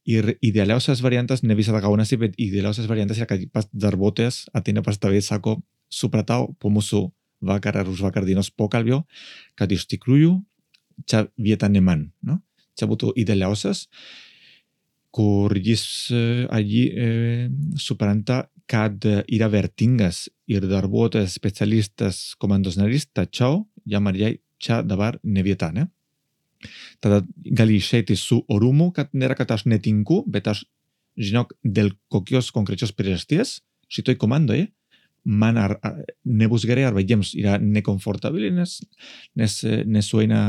Ir 0.07 0.33
idealiausias 0.43 1.01
variantas, 1.03 1.43
ne 1.43 1.55
visada 1.55 1.79
gaunasi, 1.83 2.19
bet 2.19 2.33
idealiausias 2.39 2.87
variantas 2.91 3.19
yra 3.19 3.27
kad 3.27 3.43
pas 3.55 3.67
darbuotojas 3.71 4.45
ateina 4.55 4.83
pas 4.83 4.99
tave 4.99 5.19
ir 5.19 5.25
sako, 5.25 5.57
supratau 5.91 6.51
po 6.59 6.71
mūsų 6.73 7.05
vakar 7.43 7.77
ar 7.79 7.89
už 7.91 8.03
vakar 8.03 8.25
dienos 8.27 8.49
pokalbio, 8.51 9.03
kad 9.59 9.71
iš 9.71 9.87
tikrųjų 9.91 10.37
čia 11.07 11.25
vieta 11.39 11.69
ne 11.71 11.83
man. 11.83 12.07
No? 12.23 12.39
Čia 12.79 12.87
būtų 12.89 13.13
idealiausias 13.19 13.87
kur 15.13 15.53
jis 15.53 16.09
allí 16.49 16.87
eh, 16.89 17.45
supranta 17.77 18.47
kad 18.69 19.05
yra 19.05 19.49
vertingas 19.51 20.27
ir 20.47 20.65
darbuotojas 20.69 21.35
specialistas 21.35 22.21
komandos 22.39 22.77
narys, 22.79 23.07
tačiau 23.11 23.65
jam 23.85 24.07
ar 24.07 24.17
jai 24.17 24.37
čia 24.63 24.81
dabar 24.83 25.19
ne 25.23 25.43
vieta, 25.43 25.71
ne? 25.75 25.87
Tada 27.03 27.19
gali 27.35 27.75
išeiti 27.75 28.15
su 28.15 28.39
orumu, 28.47 28.93
kad 28.95 29.11
nėra, 29.11 29.35
kad 29.35 29.51
aš 29.51 29.65
netinku, 29.67 30.21
bet 30.31 30.47
aš 30.47 30.63
žinok, 31.19 31.51
dėl 31.63 31.91
kokios 32.11 32.53
konkrečios 32.55 32.95
priežasties 32.95 33.59
šitoj 33.91 34.15
komandoje 34.21 34.69
man 35.23 35.57
ar, 35.57 35.77
ar 35.83 35.99
nebus 36.25 36.65
gerai 36.67 36.83
arba 36.87 37.03
jiems 37.03 37.33
yra 37.39 37.57
nekomfortabili, 37.61 38.51
nes, 38.51 38.79
nes 39.39 39.59
nesueina 39.87 40.39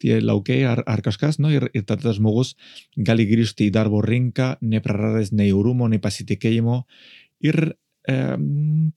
tie 0.00 0.20
laukiai 0.22 0.64
ar, 0.68 0.82
ar 0.86 1.02
kažkas, 1.04 1.38
no? 1.42 1.50
ir, 1.52 1.68
ir 1.76 1.86
tada 1.88 2.14
žmogus 2.16 2.54
gali 2.96 3.26
grįžti 3.30 3.68
į 3.68 3.74
darbo 3.74 4.02
rinką, 4.04 4.56
nepraradęs 4.60 5.32
nei 5.36 5.52
orumo, 5.56 5.88
nei 5.88 6.02
pasitikėjimo. 6.02 6.82
Ir 7.48 7.60
e, 8.08 8.16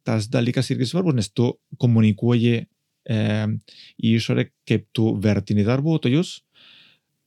tas 0.05 0.29
dalykas 0.33 0.71
irgi 0.73 0.89
svarbus, 0.89 1.17
nes 1.17 1.31
tu 1.31 1.51
komunikuoji 1.81 2.55
e, 2.61 3.19
į 4.01 4.15
išorę, 4.19 4.49
kaip 4.67 4.89
tu 4.95 5.13
vertini 5.21 5.65
darbuotojus, 5.67 6.37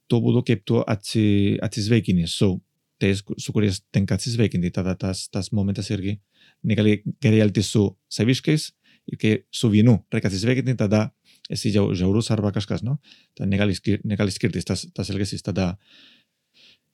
tuo 0.08 0.22
būdu, 0.24 0.44
kaip 0.48 0.64
tu 0.68 0.80
atsi, 0.80 1.58
atsisveikini 1.64 2.28
su 2.30 2.56
tais, 2.98 3.22
su 3.38 3.54
kuriais 3.54 3.82
tenka 3.94 4.16
atsisveikinti. 4.18 4.72
Tada 4.74 4.96
tas, 4.98 5.26
tas 5.32 5.52
momentas 5.54 5.90
irgi 5.94 6.18
negali 6.66 6.98
gerai 7.22 7.42
elgtis 7.46 7.70
su 7.74 7.84
saviškais 8.12 8.70
ir 9.08 9.20
kai 9.20 9.34
su 9.54 9.70
vienu 9.72 9.98
reikia 10.12 10.32
atsisveikinti, 10.32 10.76
tada 10.80 11.08
esi 11.52 11.72
jau 11.74 11.88
žiaurus 11.96 12.30
arba 12.34 12.52
kažkas, 12.54 12.84
no? 12.84 12.98
Tad 13.38 13.50
negali, 13.50 13.76
skir 13.76 14.02
negali 14.04 14.34
skirtis 14.34 14.68
tas, 14.68 14.84
tas 14.94 15.10
elgesys. 15.12 15.44
Tada 15.46 15.72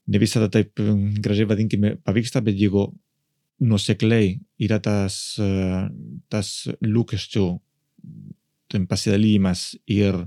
ne 0.06 0.20
visada 0.23 0.50
taip 0.52 0.78
gražiai 1.25 1.49
vadinkime 1.50 1.96
pavyksta, 2.04 2.42
bet 2.44 2.58
jeigu 2.61 2.88
nusekliai 3.64 4.38
yra 4.62 4.80
tas, 4.82 5.18
tas 6.32 6.54
lūkesčių 6.82 7.44
ten 8.73 8.88
pasidalymas 8.90 9.75
ir 9.90 10.18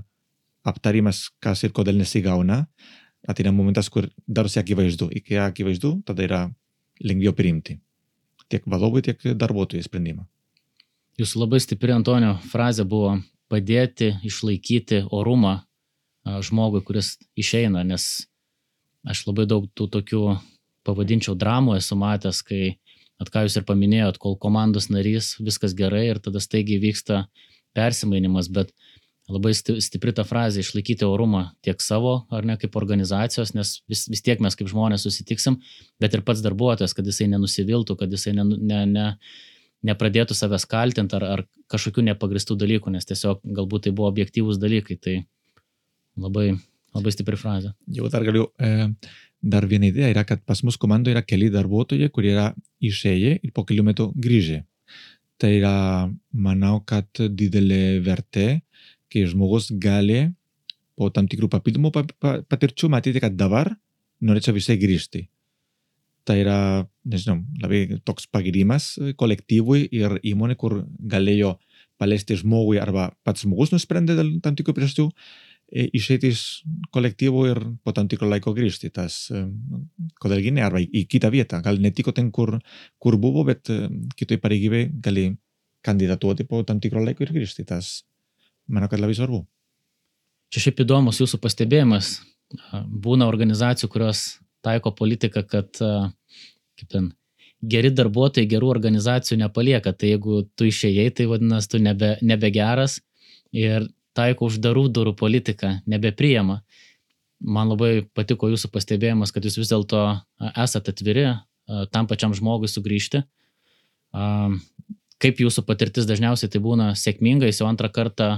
aptarimas, 0.68 1.28
kas 1.40 1.64
ir 1.64 1.74
kodėl 1.76 1.98
nesigauna, 2.00 2.62
ateina 3.28 3.52
momentas, 3.52 3.90
kur 3.92 4.08
darosi 4.26 4.60
akivaizdu. 4.60 5.10
Iki 5.20 5.38
akivaizdu, 5.48 5.98
tada 6.08 6.24
yra 6.24 6.40
lengviau 7.04 7.34
priimti 7.36 7.78
tiek 8.48 8.64
vadovui, 8.68 9.02
tiek 9.04 9.20
darbuotojui 9.36 9.84
sprendimą. 9.84 10.24
Jūsų 11.18 11.42
labai 11.42 11.60
stipri 11.60 11.92
Antonio 11.92 12.36
frazė 12.48 12.86
buvo 12.88 13.16
padėti 13.48 14.14
išlaikyti 14.26 15.04
orumą 15.14 15.60
žmogui, 16.44 16.82
kuris 16.84 17.16
išeina, 17.38 17.84
nes 17.86 18.28
aš 19.08 19.24
labai 19.28 19.46
daug 19.48 19.68
tų 19.76 19.88
tokių, 19.96 20.22
pavadinčiau, 20.88 21.36
dramų 21.38 21.78
esu 21.78 21.96
matęs, 21.98 22.42
kai, 22.44 22.76
at 23.20 23.30
ką 23.32 23.46
jūs 23.46 23.58
ir 23.60 23.66
paminėjot, 23.68 24.20
kol 24.20 24.36
komandos 24.40 24.88
narys 24.92 25.34
viskas 25.40 25.74
gerai 25.76 26.08
ir 26.12 26.20
tada 26.22 26.40
staigiai 26.42 26.80
vyksta 26.82 27.26
persimainimas, 27.76 28.48
bet 28.52 28.72
labai 29.28 29.52
stipri 29.52 30.14
ta 30.16 30.24
frazė- 30.24 30.60
išlaikyti 30.64 31.04
orumą 31.04 31.50
tiek 31.62 31.80
savo, 31.84 32.26
ar 32.32 32.44
ne, 32.44 32.56
kaip 32.56 32.76
organizacijos, 32.76 33.54
nes 33.54 33.82
vis, 33.88 34.06
vis 34.08 34.22
tiek 34.22 34.40
mes 34.40 34.54
kaip 34.56 34.68
žmonės 34.68 35.04
susitiksim, 35.04 35.60
bet 36.00 36.14
ir 36.14 36.22
pats 36.22 36.40
darbuotojas, 36.40 36.94
kad 36.94 37.04
jisai 37.04 37.28
nenusiviltų, 37.28 37.98
kad 37.98 38.10
jisai 38.10 38.34
ne, 38.34 38.44
ne, 38.44 38.86
ne, 38.86 39.16
nepradėtų 39.86 40.34
savęs 40.34 40.66
kaltinti 40.70 41.16
ar, 41.18 41.24
ar 41.24 41.44
kažkokių 41.70 42.08
nepagristų 42.10 42.56
dalykų, 42.58 42.92
nes 42.94 43.06
tiesiog 43.08 43.42
galbūt 43.44 43.86
tai 43.86 43.94
buvo 43.94 44.08
objektyvūs 44.10 44.58
dalykai. 44.58 44.98
Tai 44.98 45.16
labai, 46.18 46.48
labai 46.96 47.14
stipri 47.14 47.38
frazė. 47.38 47.74
Jau 47.94 48.10
dar 48.10 48.26
galiu, 48.26 48.48
e, 48.58 48.88
dar 49.42 49.68
viena 49.70 49.92
idėja 49.92 50.10
yra, 50.14 50.24
kad 50.26 50.42
pas 50.48 50.64
mus 50.66 50.80
komandoje 50.80 51.14
yra 51.14 51.22
keli 51.22 51.52
darbuotojai, 51.54 52.10
kurie 52.10 52.34
yra 52.34 52.50
išėję 52.82 53.38
ir 53.38 53.54
po 53.54 53.64
kelių 53.68 53.86
metų 53.92 54.10
grįžę. 54.18 54.64
Tai 55.38 55.52
yra, 55.54 55.76
manau, 56.34 56.80
kad 56.82 57.06
didelė 57.14 58.00
vertė 58.02 58.48
kai 59.12 59.24
žmogus 59.28 59.70
gali 59.80 60.28
po 60.98 61.08
tam 61.14 61.28
tikrų 61.30 61.48
papildomų 61.52 61.92
patirčių 62.50 62.90
matyti, 62.92 63.22
kad 63.22 63.36
dabar 63.38 63.70
norėčiau 64.24 64.56
visai 64.56 64.76
grįžti. 64.80 65.28
Tai 66.28 66.36
yra, 66.36 66.58
nežinau, 67.08 67.40
labai 67.62 68.00
toks 68.04 68.26
pagirimas 68.28 68.90
kolektyvui 69.16 69.86
ir 69.96 70.18
įmonė, 70.28 70.58
kur 70.60 70.82
galėjo 71.00 71.54
paleisti 71.98 72.36
žmogui 72.38 72.76
arba 72.82 73.08
pats 73.24 73.46
žmogus 73.46 73.72
nusprendė 73.72 74.18
dėl 74.18 74.34
tam 74.44 74.58
tikrų 74.58 74.76
priežasčių 74.76 75.08
išeiti 75.68 76.30
iš 76.32 76.42
kolektyvų 76.94 77.42
ir 77.50 77.60
po 77.84 77.92
tam 77.96 78.08
tikro 78.08 78.28
laiko 78.30 78.54
grįžti. 78.56 78.90
Tas, 78.94 79.26
kodėlgi 80.22 80.52
ne, 80.56 80.64
arba 80.64 80.80
į 80.80 81.04
kitą 81.10 81.30
vietą. 81.32 81.60
Gal 81.64 81.80
netiko 81.82 82.14
ten, 82.16 82.30
kur, 82.32 82.56
kur 82.98 83.18
buvo, 83.20 83.44
bet 83.48 83.68
kitoj 84.16 84.40
pareigybei 84.42 84.88
gali 85.04 85.30
kandidatuoti 85.84 86.48
po 86.48 86.62
tam 86.66 86.80
tikro 86.80 87.04
laiko 87.04 87.24
ir 87.24 87.34
grįžti. 87.36 87.66
Tas 87.68 88.02
manau, 88.68 88.88
kad 88.88 89.02
labai 89.02 89.16
svarbu. 89.18 89.44
Čia 90.48 90.68
šiaip 90.68 90.84
įdomus 90.86 91.20
jūsų 91.20 91.40
pastebėjimas. 91.44 92.18
Būna 92.88 93.28
organizacijų, 93.28 93.90
kurios 93.92 94.38
taiko 94.68 94.92
politiką, 94.94 95.44
kad 95.48 95.80
kaip 96.78 96.90
ten, 96.92 97.12
geri 97.62 97.90
darbuotojai 97.94 98.48
gerų 98.48 98.70
organizacijų 98.70 99.40
nepalieka. 99.42 99.92
Tai 99.92 100.12
jeigu 100.12 100.42
tu 100.56 100.68
išėjai, 100.68 101.10
tai 101.14 101.28
vadinasi, 101.30 101.72
tu 101.72 101.82
nebe, 101.82 102.14
nebe 102.22 102.50
geras 102.54 103.00
ir 103.54 103.88
taiko 104.18 104.48
uždarų 104.50 104.88
durų 104.94 105.14
politiką, 105.18 105.78
nebepriema. 105.86 106.60
Man 107.38 107.70
labai 107.70 108.02
patiko 108.18 108.48
jūsų 108.50 108.70
pastebėjimas, 108.74 109.30
kad 109.34 109.44
jūs 109.46 109.60
vis 109.60 109.70
dėlto 109.70 110.02
esate 110.58 110.94
atviri 110.94 111.28
tam 111.94 112.08
pačiam 112.10 112.34
žmogui 112.34 112.70
sugrįžti. 112.70 113.22
Kaip 115.18 115.40
jūsų 115.42 115.64
patirtis 115.66 116.06
dažniausiai 116.08 116.50
tai 116.50 116.62
būna 116.62 116.92
sėkminga, 116.98 117.46
jis 117.50 117.60
jau 117.62 117.68
antrą 117.70 117.90
kartą 117.94 118.30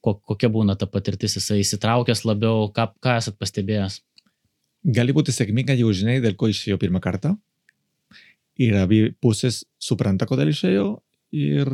kokia 0.00 0.48
būna 0.48 0.78
ta 0.80 0.86
patirtis, 0.88 1.36
jisai 1.36 1.60
įsitraukęs 1.60 2.24
labiau, 2.24 2.70
ką, 2.72 2.88
ką 3.04 3.18
esat 3.20 3.36
pastebėjęs? 3.36 4.00
Gali 4.84 5.14
būti 5.14 5.34
sėkminga, 5.34 5.74
jau 5.78 5.90
žinai, 5.92 6.18
dėl 6.22 6.36
ko 6.38 6.48
išėjo 6.50 6.78
pirmą 6.78 7.00
kartą. 7.02 7.34
Ir 8.58 8.74
abi 8.78 9.00
pusės 9.22 9.62
supranta, 9.82 10.26
kodėl 10.26 10.50
išėjo 10.52 10.86
ir 11.34 11.70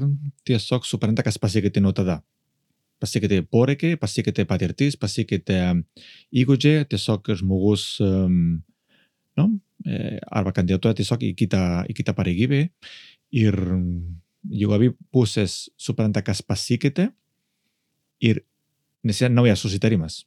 tiesiog 0.49 0.87
supranta, 0.88 1.25
kas 1.25 1.38
pasikeitė 1.40 1.83
nuo 1.85 1.93
tada. 1.97 2.21
Pasikeitė 3.01 3.43
poreikiai, 3.51 3.99
pasikeitė 4.01 4.47
patirtis, 4.49 4.97
pasikeitė 5.01 5.61
įgūdžiai, 6.33 6.85
tiesiog 6.88 7.33
žmogus 7.40 7.87
um, 8.05 8.62
no, 9.37 9.49
arba 10.31 10.55
kandidatuoja 10.57 11.01
tiesiog 11.01 11.25
į 11.29 11.33
kitą, 11.38 11.62
į 11.90 11.97
kitą 11.99 12.14
pareigybę 12.17 12.62
ir 13.35 13.59
jeigu 14.45 14.77
abi 14.77 14.90
pusės 15.12 15.69
supranta, 15.81 16.23
kas 16.25 16.43
pasikeitė, 16.45 17.11
ir 18.25 18.43
nes 19.05 19.21
yra 19.21 19.33
naujas 19.33 19.62
susitarimas. 19.64 20.23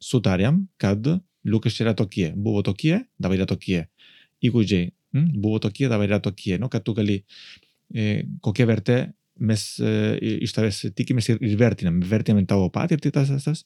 Sutarėm, 0.00 0.64
kad 0.80 1.04
lūkesčiai 1.48 1.86
yra 1.86 1.94
tokie, 1.96 2.30
buvo 2.36 2.62
tokie, 2.66 3.00
dabar 3.20 3.38
yra 3.38 3.48
tokie. 3.48 3.84
Įgūdžiai 4.44 4.90
hm, 4.90 5.30
buvo 5.40 5.60
tokie, 5.62 5.88
dabar 5.92 6.08
yra 6.08 6.20
tokie. 6.22 6.56
Nu, 6.60 6.70
kad 6.72 6.84
tu 6.84 6.94
gali, 6.96 7.20
e, 7.94 8.22
kokia 8.44 8.68
vertė 8.68 8.98
mes 9.40 9.64
e, 9.80 9.90
iš 10.44 10.54
tavęs 10.56 10.82
tikimės 10.96 11.30
ir, 11.32 11.40
ir 11.44 11.56
vertinam. 11.60 12.00
Vertinam 12.04 12.44
tavo 12.48 12.68
patirtį 12.72 13.12
tas, 13.16 13.32
tas, 13.32 13.48
tas. 13.48 13.64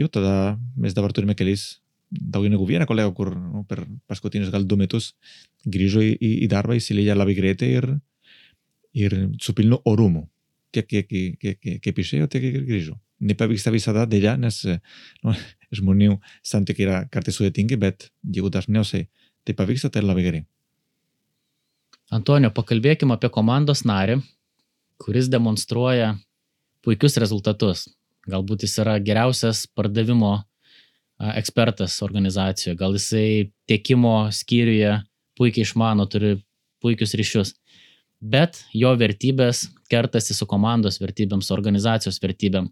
Jo, 0.00 0.08
tada 0.08 0.56
mes 0.80 0.96
dabar 0.96 1.12
turime 1.12 1.36
kelis, 1.36 1.82
daugiau 2.12 2.52
negu 2.52 2.68
vieną 2.68 2.88
kolegą, 2.88 3.12
kur 3.16 3.34
nu, 3.36 3.64
per 3.68 3.84
paskutinius 4.08 4.52
gal 4.52 4.64
du 4.68 4.78
metus 4.80 5.12
grįžo 5.68 6.04
į, 6.04 6.16
į 6.44 6.48
darbą, 6.52 6.76
įsilieja 6.80 7.16
labai 7.16 7.36
greitai 7.36 7.72
ir, 7.76 7.88
ir 8.96 9.16
su 9.40 9.56
pilnu 9.56 9.82
orumu. 9.88 10.26
Tiek, 10.72 10.88
kiek, 10.88 11.08
kiek, 11.08 11.56
kiek, 11.60 11.80
kiek 11.84 11.98
išėjo, 12.00 12.28
tiek 12.32 12.48
ir 12.48 12.62
grįžo 12.64 12.96
nepavyksta 13.22 13.72
visada 13.72 14.04
dėja, 14.08 14.36
nes 14.40 14.58
nu, 15.22 15.34
žmonių 15.76 16.18
santykiai 16.46 16.86
yra 16.86 16.98
kartais 17.12 17.38
sudėtingi, 17.38 17.78
bet 17.80 18.10
jeigu 18.22 18.50
dažniausiai 18.52 19.08
tai 19.46 19.56
pavyksta, 19.58 19.90
tai 19.90 20.04
labai 20.04 20.26
gerai. 20.26 20.42
Antonio, 22.12 22.50
pakalbėkime 22.52 23.16
apie 23.16 23.30
komandos 23.32 23.86
narį, 23.88 24.18
kuris 25.00 25.30
demonstruoja 25.32 26.12
puikius 26.84 27.16
rezultatus. 27.22 27.86
Galbūt 28.30 28.66
jis 28.66 28.76
yra 28.82 28.98
geriausias 29.02 29.64
pardavimo 29.66 30.36
ekspertas 31.32 31.96
organizacijoje, 32.02 32.76
gal 32.78 32.94
jisai 32.98 33.52
tiekimo 33.70 34.30
skyriuje 34.34 34.98
puikiai 35.38 35.66
išmano, 35.66 36.06
turi 36.10 36.36
puikius 36.82 37.14
ryšius. 37.18 37.54
Bet 38.22 38.60
jo 38.74 38.92
vertybės 38.98 39.66
kertasi 39.90 40.34
su 40.36 40.46
komandos 40.46 41.00
vertybėm, 41.02 41.42
su 41.42 41.54
organizacijos 41.54 42.20
vertybėm. 42.22 42.68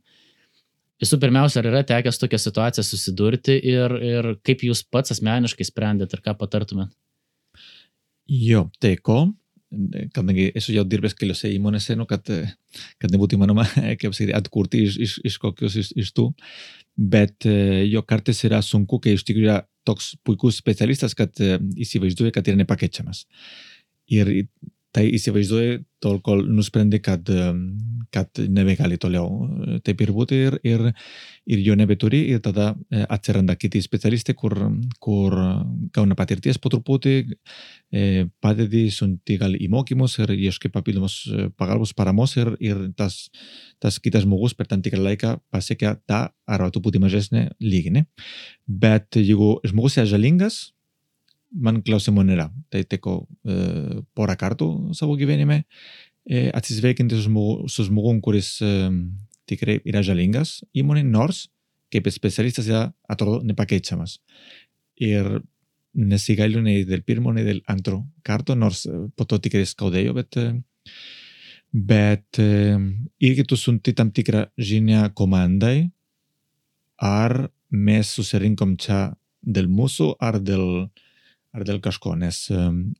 Visų 1.00 1.16
pirmiausia, 1.20 1.62
ar 1.62 1.70
yra 1.70 1.82
tekęs 1.88 2.20
tokią 2.20 2.38
situaciją 2.40 2.84
susidurti 2.84 3.56
ir, 3.72 3.94
ir 4.04 4.32
kaip 4.44 4.64
jūs 4.66 4.82
pats 4.84 5.14
asmeniškai 5.14 5.64
sprendėt 5.64 6.12
ir 6.12 6.24
ką 6.24 6.34
patartumėt? 6.40 6.92
Jo, 8.30 8.66
teko, 8.84 9.22
kadangi 10.14 10.50
esu 10.58 10.74
jau 10.74 10.84
dirbęs 10.86 11.16
keliose 11.18 11.50
įmonėse, 11.54 11.96
nu, 11.98 12.06
kad, 12.10 12.28
kad 13.00 13.14
nebūtų 13.14 13.38
įmanoma, 13.38 13.64
kaip 14.00 14.12
sakyti, 14.12 14.34
atkurti 14.36 14.84
iš, 14.86 14.98
iš, 15.06 15.16
iš 15.32 15.38
kokius 15.42 15.78
iš, 15.80 15.92
iš 16.04 16.12
tų, 16.16 16.28
bet 17.00 17.48
jo 17.88 18.04
kartais 18.06 18.44
yra 18.46 18.60
sunku, 18.66 19.00
kai 19.02 19.16
iš 19.16 19.24
tikrųjų 19.24 19.48
yra 19.48 19.60
toks 19.88 20.12
puikus 20.26 20.60
specialistas, 20.60 21.16
kad 21.16 21.32
įsivaizduoja, 21.40 22.34
kad 22.36 22.50
yra 22.50 22.60
nepakeičiamas. 22.60 23.24
Ir 24.12 24.34
tai 24.94 25.06
įsivaizduoja 25.14 25.78
tol, 26.02 26.18
kol 26.24 26.42
nusprendė, 26.48 26.98
kad, 27.04 27.28
kad 28.14 28.40
nebegali 28.50 28.96
toliau 29.00 29.28
taip 29.86 30.00
ir 30.02 30.12
būti 30.16 30.38
ir, 30.48 30.56
ir, 30.66 30.86
ir 31.46 31.62
jo 31.62 31.76
nebeturi 31.78 32.22
ir 32.32 32.40
tada 32.42 32.72
atsiranda 33.12 33.54
kiti 33.60 33.82
specialistai, 33.84 34.34
kur, 34.38 34.56
kur 35.02 35.36
gauna 35.94 36.16
patirties 36.18 36.58
po 36.58 36.72
truputį, 36.72 37.14
padedi 38.42 38.86
siunti 38.94 39.38
gal 39.40 39.54
į 39.54 39.70
mokymus 39.70 40.18
ir 40.24 40.34
ieškai 40.34 40.72
papildomos 40.74 41.20
pagalbos, 41.60 41.94
paramos 41.94 42.34
ir, 42.40 42.54
ir 42.58 42.82
tas, 42.98 43.28
tas 43.82 44.00
kitas 44.02 44.26
žmogus 44.26 44.56
per 44.58 44.70
tam 44.70 44.82
tikrą 44.82 45.04
laiką 45.10 45.36
pasiekia 45.52 45.94
tą 46.08 46.26
arba 46.50 46.72
truputį 46.74 47.04
mažesnį 47.06 47.46
lygį. 47.62 48.04
Bet 48.66 49.18
jeigu 49.18 49.58
žmogus 49.66 50.00
yra 50.00 50.08
žalingas, 50.10 50.70
man 51.50 51.80
klausimų 51.86 52.24
nėra. 52.28 52.48
Tai 52.70 52.82
teko 52.88 53.16
e, 53.24 54.02
porą 54.16 54.36
kartų 54.38 54.68
savo 54.96 55.16
gyvenime 55.18 55.62
e, 55.62 56.48
atsisveikinti 56.54 57.18
su, 57.18 57.26
žmogu, 57.28 57.70
su 57.70 57.86
žmogum, 57.88 58.20
kuris 58.24 58.56
e, 58.64 58.90
tikrai 59.50 59.80
yra 59.88 60.02
žalingas 60.06 60.60
įmonė, 60.78 61.04
nors 61.06 61.48
kaip 61.90 62.06
specialistas 62.14 62.68
yra, 62.70 62.84
atrodo, 63.10 63.40
nepakeičiamas. 63.46 64.20
Ir 65.02 65.40
nesigailiu 65.98 66.62
nei 66.62 66.84
dėl 66.86 67.02
pirmo, 67.02 67.32
nei 67.34 67.46
dėl 67.46 67.64
antro 67.70 68.04
karto, 68.26 68.54
nors 68.54 68.84
e, 68.86 69.06
po 69.16 69.26
to 69.26 69.40
tikrai 69.42 69.66
skaudėjo, 69.66 70.14
bet, 70.14 70.38
e, 70.38 70.52
bet 71.74 72.38
e, 72.38 72.76
irgi 73.26 73.46
tu 73.50 73.58
siunti 73.58 73.96
tam 73.98 74.12
tikrą 74.14 74.46
žinią 74.54 75.08
komandai, 75.18 75.90
ar 77.02 77.48
mes 77.70 78.14
susirinkom 78.14 78.76
čia 78.78 79.08
dėl 79.40 79.70
mūsų, 79.72 80.12
ar 80.20 80.36
dėl 80.44 80.64
uh, 80.82 81.09
ar 81.56 81.64
dėl 81.66 81.80
kažko, 81.82 82.14
nes 82.18 82.46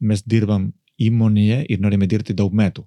mes 0.00 0.22
dirbam 0.26 0.70
įmonėje 1.00 1.64
ir 1.72 1.82
norime 1.82 2.08
dirbti 2.10 2.36
daug 2.36 2.54
metų. 2.56 2.84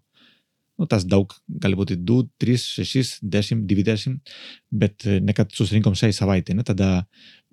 Nu, 0.79 0.87
tas 0.89 1.05
daug 1.05 1.33
gali 1.61 1.77
būti 1.77 1.99
2, 2.01 2.27
3, 2.41 2.57
6, 2.81 3.19
10, 3.21 3.65
20, 3.69 4.33
bet 4.73 5.05
e, 5.05 5.19
ne 5.21 5.35
kad 5.37 5.51
susirinkom 5.53 5.93
6 5.97 6.17
savaitę, 6.17 6.55
ne? 6.57 6.65
tada 6.65 7.05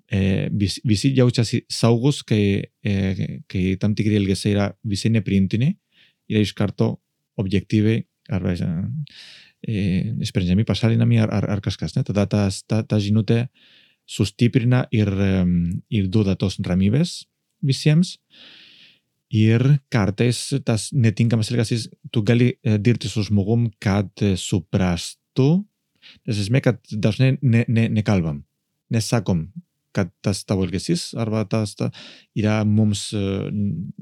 e, 0.09 0.49
vis, 0.49 0.79
visi 0.87 1.13
jaučiasi 1.17 1.61
saugus, 1.69 2.23
kai, 2.25 2.41
e, 2.81 2.95
kai 3.51 3.63
tam 3.81 3.93
tikri 3.97 4.17
elgesiai 4.17 4.55
yra 4.55 4.71
visai 4.81 5.13
nepriimtini 5.13 5.69
ir 6.33 6.41
iš 6.41 6.55
karto 6.57 6.95
objektyviai 7.41 8.01
arba 8.33 8.55
e, 8.57 9.77
sprendžiami 10.25 10.65
pašalinami 10.65 11.21
ar, 11.21 11.29
ar, 11.37 11.49
ar 11.57 11.61
kažkas. 11.61 11.93
Ne? 11.99 12.05
Tada 12.07 12.25
ta, 12.25 12.47
ta, 12.65 12.81
ta 12.81 12.97
žinutė 12.97 13.45
sustiprina 14.09 14.87
ir, 14.91 15.13
ir 15.93 16.09
duoda 16.09 16.33
tos 16.35 16.57
ramybės 16.65 17.21
visiems. 17.65 18.17
Ir 19.31 19.63
kartais 19.93 20.37
tas 20.67 20.89
netinkamas 20.91 21.51
elgesys, 21.53 21.87
tu 22.11 22.23
gali 22.27 22.51
e, 22.51 22.75
dirbti 22.77 23.07
su 23.07 23.23
žmogum, 23.23 23.69
kad 23.79 24.11
e, 24.19 24.33
suprastų, 24.35 25.49
nes 26.27 26.41
esmė, 26.43 26.59
kad 26.65 26.81
dažnai 26.91 27.37
ne, 27.39 27.63
ne, 27.71 27.85
nekalbam, 27.95 28.41
nesakom, 28.91 29.45
kad 29.95 30.11
tas 30.23 30.43
tavo 30.47 30.65
elgesys 30.67 31.13
arba 31.19 31.45
tas 31.47 31.77
ta, 31.79 31.87
yra 32.35 32.61
mums, 32.67 33.09
e, 33.15 33.23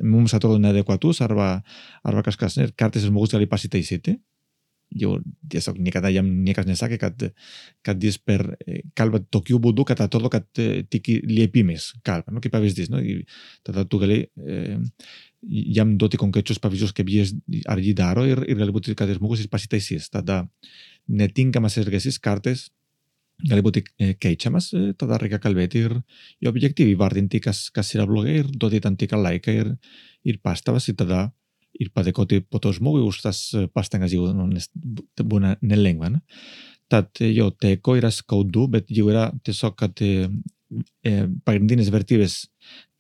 mums 0.02 0.34
atrodo 0.34 0.58
neadekvatus 0.62 1.22
arba, 1.26 1.60
arba 2.02 2.26
kažkas. 2.26 2.58
Ir 2.58 2.74
kartais 2.78 3.06
žmogus 3.06 3.38
gali 3.38 3.50
pasitaisyti 3.50 4.18
jo 4.96 5.18
tiesiog 5.50 5.78
niekada 5.84 6.10
jam 6.14 6.30
niekas 6.46 6.68
nesakė, 6.70 6.98
kad, 7.02 7.26
kad 7.86 8.04
jis 8.04 8.18
per 8.18 8.46
kalba 8.98 9.22
tokiu 9.22 9.60
būdu, 9.62 9.86
kad 9.90 10.02
atrodo, 10.02 10.32
kad 10.34 10.48
tik 10.54 11.12
liepimais 11.30 11.92
kalba, 12.06 12.34
nu, 12.34 12.42
kaip 12.44 12.54
pavyzdys. 12.56 12.90
Nu, 12.94 13.02
tada 13.66 13.86
tu 13.86 14.02
gali 14.02 14.24
e, 14.26 14.80
jam 15.76 15.96
duoti 16.00 16.20
konkrečius 16.22 16.62
pavyzdžius, 16.64 16.96
kaip 16.98 17.12
jis 17.14 17.36
ar 17.70 17.82
jį 17.82 17.94
daro 17.98 18.26
ir, 18.28 18.44
ir 18.50 18.60
galbūt, 18.60 18.92
kad 18.98 19.12
žmogus 19.14 19.46
ir 19.46 19.54
pasitaisys. 19.54 20.10
Tada 20.14 20.44
netinkamas 21.10 21.78
elgesys 21.82 22.20
kartais 22.22 22.70
gali 23.48 23.64
būti 23.64 23.84
keičiamas, 24.20 24.72
tada 25.00 25.20
reikia 25.22 25.40
kalbėti 25.40 25.86
ir, 25.88 25.94
ir 26.44 26.50
objektyviai 26.52 26.98
vardinti, 27.00 27.40
kas, 27.44 27.70
kas 27.72 27.94
yra 27.96 28.04
blogai 28.10 28.42
ir 28.42 28.50
duoti 28.52 28.82
tam 28.84 28.98
tikrą 29.00 29.22
laiką 29.22 29.54
ir, 29.56 29.70
ir 30.28 30.40
pastabas 30.44 30.90
ir 30.92 30.98
tada 31.00 31.30
ir 31.80 31.92
padėkoti 31.96 32.42
po 32.46 32.60
to 32.64 32.74
žmogui 32.76 33.02
už 33.06 33.22
tas 33.24 33.40
pastangas, 33.74 34.14
jeigu 34.14 34.34
nu, 34.36 34.48
nes 34.52 34.70
būna 35.20 35.56
nelengva. 35.62 36.12
Ne? 36.14 36.22
Tad 36.92 37.22
jo, 37.22 37.50
teko 37.54 37.96
yra 38.00 38.12
skaudu, 38.14 38.68
bet 38.76 38.90
jau 38.94 39.08
yra 39.12 39.30
tiesiog, 39.46 39.76
kad 39.80 40.02
e, 40.04 40.30
pagrindinės 41.46 41.92
vertybės 41.94 42.40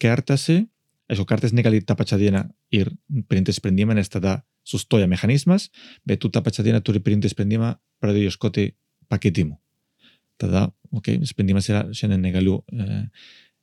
kertasi, 0.01 0.61
aišku, 1.09 1.25
kartais 1.29 1.55
negali 1.57 1.81
tą 1.81 1.97
pačią 1.97 2.19
dieną 2.21 2.43
ir 2.75 2.91
priimti 3.29 3.55
sprendimą, 3.55 3.97
nes 3.97 4.11
tada 4.13 4.39
sustoja 4.67 5.09
mechanizmas, 5.09 5.69
bet 6.05 6.21
tu 6.21 6.29
tą 6.29 6.43
pačią 6.45 6.65
dieną 6.67 6.83
turi 6.85 7.01
priimti 7.01 7.31
sprendimą, 7.31 7.73
pradėjai 8.03 8.29
ieškoti 8.29 8.67
pakeitimų. 9.09 9.57
Tada, 10.39 10.69
okei, 10.93 11.17
okay, 11.17 11.27
sprendimas 11.27 11.67
yra, 11.71 11.87
šiandien 11.91 12.21
negaliu 12.23 12.61
e, 12.71 13.01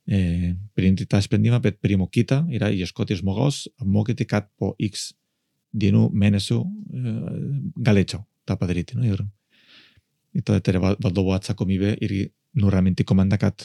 Ε, 0.09 0.55
πριν 0.73 1.07
τα 1.07 1.21
σπεντήμα 1.21 1.59
πετ 1.59 1.77
πριμοκίτα, 1.79 2.45
ήρα 2.49 2.71
η 2.71 2.81
εσκότης 2.81 3.21
μογός, 3.21 3.73
μόκεται 3.85 4.23
κάτ 4.23 4.49
πο 4.55 4.73
ίξ, 4.77 5.17
δίνου 5.69 6.09
μένε 6.13 6.39
σου 6.39 6.65
γαλέτσο, 7.85 8.27
τα 8.43 8.57
παδρίτη, 8.57 8.95
νο 8.95 9.03
ήρουν. 9.03 9.33
Είτε 10.31 10.59
τερε 10.59 10.77
βαλτό 10.77 11.23
βάτσα 11.23 11.53
κομίβε, 11.53 11.95
ήρει 11.99 12.33
νουραμίντη 12.51 13.03
κομμάντα 13.03 13.37
κάτ, 13.37 13.61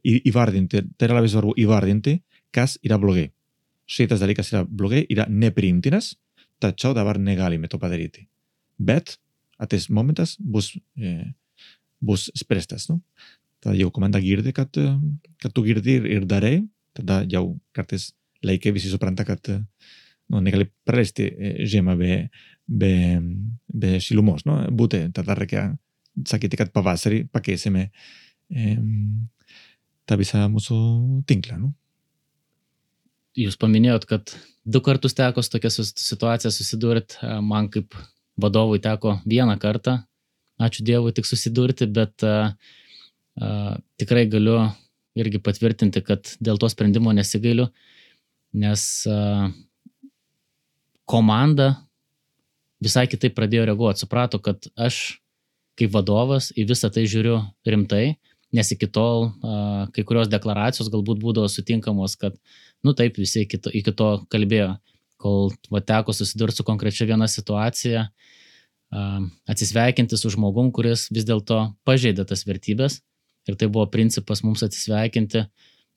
ιβάρδιντε, 0.00 0.86
τερε 0.96 1.12
λάβες 1.12 1.32
βαρβού 1.32 1.52
ιβάρδιντε, 1.54 2.22
κας 2.50 2.78
ήρα 2.80 2.98
μπλογέ. 2.98 3.32
Σίτας 3.84 4.18
δαλίκας 4.18 4.50
ήρα 4.50 4.64
μπλογέ, 4.64 5.04
ήρα 5.08 5.28
νε 5.28 5.50
πρίντινας, 5.50 6.20
τα 6.58 6.74
τσάω 6.74 6.92
τα 6.92 7.04
βάρ 7.04 7.18
νεγάλι 7.18 7.58
με 7.58 7.66
το 7.66 7.78
παδρίτη. 7.78 8.28
Μπέτ, 8.76 9.08
a 9.56 9.66
tes 9.66 9.88
momentas 9.88 10.36
bus 10.52 10.78
eh, 10.96 11.34
bus 12.00 12.30
prestas, 12.48 12.88
no? 12.88 13.00
Tada 13.62 13.76
jau 13.78 13.90
komanda 13.94 14.20
girdi, 14.22 14.52
kad, 14.56 14.72
kad 15.42 15.54
tu 15.54 15.64
girdi 15.66 15.98
ir, 16.16 16.26
darai, 16.28 16.60
tada 16.96 17.22
jau 17.30 17.56
kartais 17.76 18.10
laikai 18.46 18.72
visi 18.76 18.90
supranta, 18.92 19.24
kad 19.26 19.40
nu, 19.50 20.42
negali 20.42 20.68
prarasti 20.86 21.28
žiemą 21.68 21.96
be, 21.98 22.12
be, 22.66 22.92
be 23.72 23.96
šilumos, 24.02 24.46
no? 24.48 24.60
būti, 24.70 25.06
tada 25.16 25.36
reikia 25.38 25.70
sakyti, 26.26 26.58
kad 26.60 26.72
pavasarį 26.74 27.26
pakeisime 27.32 27.88
e, 28.48 28.76
tą 30.08 30.18
visą 30.20 30.46
mūsų 30.52 30.78
tinklą. 31.28 31.60
No? 31.60 31.72
Jūs 33.36 33.58
paminėjot, 33.60 34.06
kad 34.08 34.32
du 34.64 34.80
kartus 34.80 35.16
teko 35.16 35.44
su 35.44 35.52
tokia 35.52 35.70
situacija 35.76 36.52
susidurti, 36.54 37.18
man 37.44 37.68
kaip 37.72 37.96
vadovui 38.40 38.80
teko 38.84 39.18
vieną 39.28 39.58
kartą, 39.60 39.98
ačiū 40.56 40.84
Dievui, 40.88 41.12
tik 41.12 41.28
susidurti, 41.28 41.88
bet 41.92 42.24
uh, 42.24 42.54
tikrai 44.00 44.26
galiu 44.32 44.58
irgi 45.16 45.40
patvirtinti, 45.40 46.02
kad 46.04 46.36
dėl 46.44 46.60
to 46.60 46.68
sprendimo 46.72 47.12
nesigailiu, 47.16 47.68
nes 48.56 48.84
komanda 51.08 51.74
visai 52.82 53.06
kitaip 53.08 53.36
pradėjo 53.36 53.66
reaguoti, 53.70 54.04
suprato, 54.04 54.40
kad 54.42 54.68
aš 54.76 55.18
kaip 55.76 55.92
vadovas 55.92 56.50
į 56.56 56.66
visą 56.70 56.90
tai 56.92 57.04
žiūriu 57.08 57.38
rimtai, 57.68 58.16
nes 58.56 58.70
iki 58.72 58.88
tol 58.88 59.28
a, 59.28 59.86
kai 59.92 60.04
kurios 60.08 60.30
deklaracijos 60.32 60.90
galbūt 60.92 61.20
būdavo 61.20 61.48
sutinkamos, 61.52 62.16
kad, 62.20 62.36
nu 62.84 62.94
taip, 62.96 63.18
visi 63.20 63.44
iki 63.44 63.60
to, 63.60 63.72
iki 63.74 63.92
to 63.96 64.10
kalbėjo, 64.32 64.76
kol 65.20 65.50
va, 65.72 65.82
teko 65.84 66.14
susidurti 66.16 66.60
su 66.60 66.66
konkrečia 66.68 67.08
viena 67.08 67.28
situacija, 67.28 68.06
a, 68.06 69.04
atsisveikinti 69.52 70.16
su 70.20 70.32
žmogum, 70.32 70.72
kuris 70.72 71.10
vis 71.12 71.28
dėlto 71.28 71.60
pažeidė 71.88 72.24
tas 72.28 72.46
vertybės 72.48 73.02
ir 73.46 73.56
tai 73.58 73.68
buvo 73.72 73.86
principas 73.90 74.42
mums 74.44 74.64
atsisveikinti, 74.66 75.46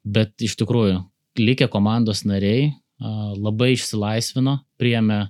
bet 0.06 0.34
iš 0.46 0.56
tikrųjų 0.60 1.02
likę 1.40 1.70
komandos 1.72 2.24
nariai 2.28 2.72
labai 3.00 3.74
išsilaisvino, 3.76 4.60
priėmė 4.80 5.30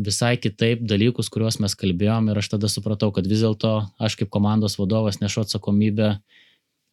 visai 0.00 0.36
kitaip 0.40 0.82
dalykus, 0.88 1.28
kuriuos 1.32 1.58
mes 1.60 1.74
kalbėjom 1.76 2.30
ir 2.30 2.40
aš 2.40 2.52
tada 2.54 2.70
supratau, 2.72 3.10
kad 3.12 3.26
vis 3.28 3.42
dėlto 3.44 3.72
aš 4.00 4.16
kaip 4.20 4.30
komandos 4.32 4.78
vadovas 4.80 5.20
nešu 5.20 5.44
atsakomybę 5.44 6.14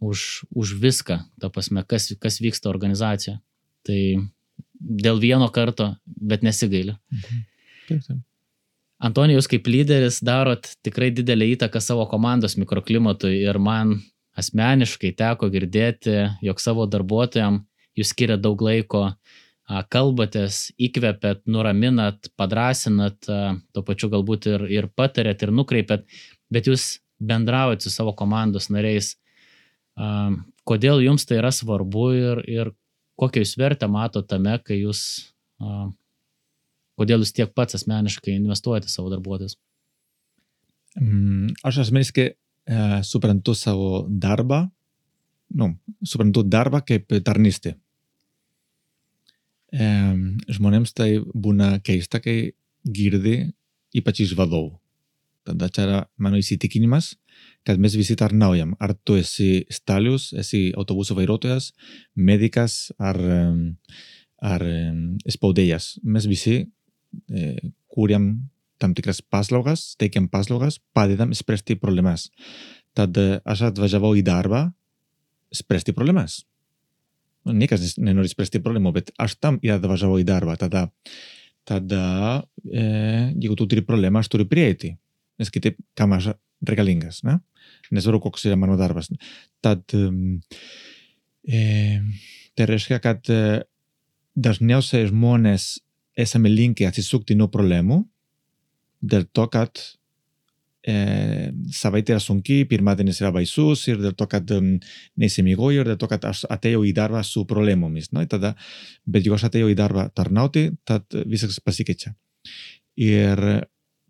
už, 0.04 0.46
už 0.52 0.74
viską, 0.82 1.22
ta 1.42 1.50
prasme, 1.50 1.84
kas, 1.88 2.12
kas 2.20 2.42
vyksta 2.44 2.70
organizacijoje. 2.70 3.40
Tai 3.88 4.00
dėl 4.78 5.22
vieno 5.22 5.48
karto, 5.54 5.94
bet 6.06 6.44
nesigailiu. 6.46 6.98
Mhm. 7.14 7.46
Taip, 7.88 8.02
taip. 8.04 8.24
Antonijus 8.98 9.46
kaip 9.46 9.68
lyderis 9.70 10.20
darot 10.26 10.72
tikrai 10.86 11.12
didelį 11.14 11.52
įtaką 11.54 11.80
savo 11.84 12.08
komandos 12.10 12.58
mikroklimatui 12.58 13.44
ir 13.44 13.60
man 13.62 14.00
asmeniškai 14.38 15.14
teko 15.18 15.50
girdėti, 15.54 16.20
jog 16.46 16.62
savo 16.62 16.86
darbuotojams 16.90 17.66
jūs 17.98 18.14
skiria 18.14 18.38
daug 18.38 18.62
laiko, 18.62 19.10
kalbatės, 19.92 20.70
įkvepiat, 20.80 21.44
nuraminat, 21.50 22.30
padrasinat, 22.40 23.18
tuo 23.26 23.84
pačiu 23.84 24.10
galbūt 24.14 24.48
ir, 24.54 24.66
ir 24.72 24.88
patarėt, 24.96 25.44
ir 25.44 25.52
nukreipiat, 25.56 26.06
bet 26.54 26.70
jūs 26.70 27.02
bendraujat 27.20 27.84
su 27.84 27.92
savo 27.92 28.14
komandos 28.16 28.70
nariais. 28.72 29.16
Kodėl 30.68 31.02
jums 31.04 31.26
tai 31.28 31.42
yra 31.42 31.52
svarbu 31.52 32.08
ir, 32.16 32.44
ir 32.48 32.72
kokią 33.20 33.44
jūs 33.44 33.58
vertę 33.60 33.90
mato 33.92 34.22
tame, 34.22 34.56
kai 34.64 34.80
jūs, 34.80 35.02
kodėl 36.96 37.26
jūs 37.26 37.34
tiek 37.36 37.52
pats 37.58 37.80
asmeniškai 37.80 38.38
investuojate 38.38 38.92
savo 38.94 39.12
darbuotojus? 39.12 39.58
Mm, 40.98 41.58
aš 41.68 41.84
asmeniškai 41.84 42.32
e, 42.68 43.04
suprantu 43.04 43.56
savo 43.56 44.06
darbą, 44.10 44.66
nu, 45.56 45.72
suprantu 46.04 46.44
darbą 46.44 46.84
kaip 46.86 47.16
tarnystę. 47.26 47.78
E, 49.72 49.88
žmonėms 50.52 50.94
tai 50.96 51.18
būna 51.20 51.78
keista, 51.84 52.22
kai 52.24 52.54
girdi 52.84 53.40
ypač 53.96 54.24
iš 54.26 54.36
vadovų. 54.38 54.76
Tada 55.48 55.70
čia 55.72 55.84
yra 55.86 56.00
mano 56.20 56.40
įsitikinimas, 56.42 57.14
kad 57.68 57.80
mes 57.80 57.96
visi 57.96 58.18
tarnaujam. 58.20 58.76
Ar 58.84 58.92
tu 59.08 59.16
esi 59.16 59.64
stalius, 59.72 60.34
esi 60.36 60.74
autobusų 60.76 61.16
vairuotojas, 61.22 61.72
medikas 62.16 62.90
ar, 63.00 63.20
ar 64.44 64.66
spaudėjas. 65.32 65.94
Mes 66.04 66.28
visi 66.28 66.58
e, 66.60 67.54
kūrėm 67.96 68.28
tam 68.82 68.94
tikras 68.98 69.22
paslaugas, 69.22 69.94
teikiam 70.02 70.28
paslaugas, 70.32 70.80
padedam 70.94 71.34
spręsti 71.36 71.78
problemas. 71.82 72.30
Tad 72.98 73.18
aš 73.46 73.68
atvažiavau 73.72 74.16
į 74.18 74.24
darbą 74.26 74.68
spręsti 75.54 75.94
problemas. 75.96 76.42
Niekas 77.48 77.96
nenori 78.02 78.30
spręsti 78.32 78.60
problemų, 78.64 78.92
bet 78.98 79.12
aš 79.22 79.38
tam 79.40 79.60
atvažiavau 79.62 80.20
į 80.20 80.26
darbą. 80.28 80.58
Tada, 80.60 80.88
tada 81.68 82.04
e, 82.66 82.84
jeigu 83.38 83.56
tu 83.56 83.68
turi 83.70 83.86
problemą, 83.86 84.20
aš 84.20 84.32
turiu 84.34 84.48
prieiti. 84.50 84.96
Nes 85.38 85.54
kitaip, 85.54 85.78
kam 85.96 86.16
aš 86.18 86.34
reikalingas, 86.66 87.22
ne? 87.28 87.38
Nesvarbu, 87.94 88.26
koks 88.26 88.48
yra 88.50 88.58
mano 88.60 88.76
darbas. 88.80 89.12
Tad 89.64 89.86
e, 89.96 91.64
tai 92.58 92.68
reiškia, 92.68 93.00
kad 93.04 93.30
e, 93.32 93.64
dažniausiai 94.36 95.08
žmonės 95.12 95.78
esame 96.18 96.50
linkę 96.52 96.88
atsisukti 96.90 97.38
nuo 97.38 97.48
problemų 97.54 98.02
del 99.02 99.28
tocat 99.30 99.78
eh, 99.78 99.98
ε, 100.88 101.52
sabaitera 101.76 102.20
sunki, 102.24 102.62
pirmaten 102.70 103.12
ezera 103.12 103.32
baizu, 103.36 103.74
zir 103.76 104.00
deltokat 104.00 104.54
um, 104.56 104.70
mm, 104.70 104.92
neize 105.20 105.44
migoior, 105.44 105.88
deltokat 105.90 106.26
ateo 106.50 106.86
idarba 106.88 107.24
su 107.28 107.44
problemomis, 107.50 108.14
no? 108.16 108.24
Eta 108.24 108.40
da, 108.40 108.54
bet 109.06 109.26
jugos 109.28 109.44
ateo 109.44 109.68
idarba 109.74 110.08
tarnauti, 110.16 110.70
tat 110.88 111.18
visek 111.28 111.52
pasiketxa. 111.66 112.14
Ir 113.04 113.44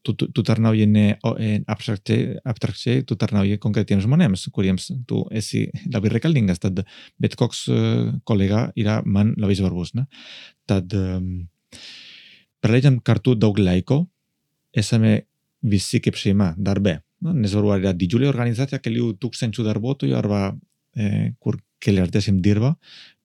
tu, 0.06 0.14
tu, 0.14 0.28
tu 0.32 0.44
tarnauji 0.46 0.86
e 0.86 0.90
ne 0.92 1.06
en 1.42 1.66
abstrakte, 1.68 2.38
abstrakte, 2.46 3.02
tu 3.10 3.18
tarnauji 3.20 3.58
konkretiems 3.64 4.06
e 4.06 4.08
žmonėms, 4.08 4.46
kuriems 4.54 4.92
tu 5.10 5.24
esi 5.34 5.66
labai 5.94 6.14
reikalingas, 6.14 6.62
tad 6.62 6.84
bet 7.18 7.36
koks 7.40 7.64
uh, 7.72 7.80
eh, 7.80 8.12
kolega 8.24 8.68
yra 8.78 9.02
man 9.06 9.34
labai 9.42 9.58
svarbus, 9.58 9.96
ne? 9.98 10.06
Tad 10.70 10.94
um, 10.94 11.26
mm, 11.26 11.82
praleidžiam 12.62 13.02
kartu 13.02 13.34
daug 13.36 13.58
laiko, 13.58 14.06
esame 14.78 15.20
visi 15.66 16.02
kaip 16.04 16.18
šeima 16.20 16.54
darbe. 16.58 17.00
Nu, 17.26 17.34
nesvarbu, 17.34 17.72
ar 17.74 17.82
yra 17.82 17.94
didžiulė 17.98 18.30
organizacija, 18.30 18.80
kelių 18.84 19.16
tūkstančių 19.22 19.66
darbuotojų 19.66 20.18
arba 20.18 20.42
e, 20.94 21.32
kur 21.42 21.58
keliasdešimt 21.84 22.42
dirba, 22.46 22.74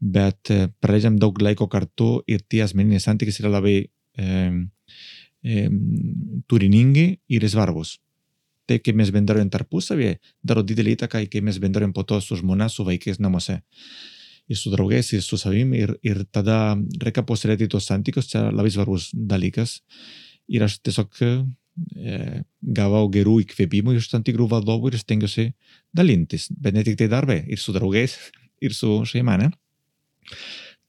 bet 0.00 0.52
e, 0.52 0.68
praleidžiam 0.82 1.18
daug 1.20 1.36
laiko 1.42 1.68
kartu 1.72 2.22
ir 2.28 2.44
tie 2.48 2.62
asmeniniai 2.64 3.02
santykiai 3.02 3.44
yra 3.44 3.52
labai 3.56 3.76
e, 3.82 4.24
e, 5.44 5.66
turiningi 6.48 7.06
ir 7.36 7.46
svarbus. 7.48 7.98
Tai 8.68 8.78
kaip 8.78 8.96
mes 8.96 9.10
bendraujam 9.12 9.50
tarpusavėje, 9.52 10.18
daro 10.46 10.62
didelį 10.64 10.96
įtaką 10.96 11.24
kaip 11.28 11.44
mes 11.44 11.58
bendraujam 11.62 11.94
po 11.96 12.04
to 12.08 12.20
su 12.22 12.38
žmona, 12.38 12.70
su 12.70 12.86
vaikais 12.86 13.20
namuose. 13.20 13.60
Ir 14.50 14.58
su 14.58 14.72
draugais, 14.72 15.06
ir 15.14 15.22
su 15.22 15.38
savimi, 15.38 15.78
ir, 15.84 15.94
ir 16.02 16.24
tada 16.34 16.74
reikia 17.00 17.22
puoselėti 17.26 17.68
tos 17.70 17.86
santykius, 17.88 18.28
čia 18.32 18.48
labai 18.50 18.72
svarbus 18.74 19.10
dalykas. 19.14 19.78
Ir 20.52 20.64
aš 20.66 20.78
tiesiog 20.84 21.20
e, 21.24 21.32
gavau 22.76 23.06
gerų 23.12 23.38
įkvėpimų 23.46 23.96
iš 23.98 24.10
tam 24.12 24.24
tikrų 24.26 24.48
vadovų 24.52 24.92
ir 24.92 24.98
stengiuosi 25.00 25.48
dalintis, 25.96 26.48
bet 26.52 26.76
ne 26.76 26.84
tik 26.86 26.98
tai 27.00 27.08
darbe, 27.12 27.38
ir 27.48 27.60
su 27.60 27.74
draugais, 27.74 28.18
ir 28.64 28.76
su 28.76 29.00
šeima, 29.08 29.38
ne? 29.40 29.52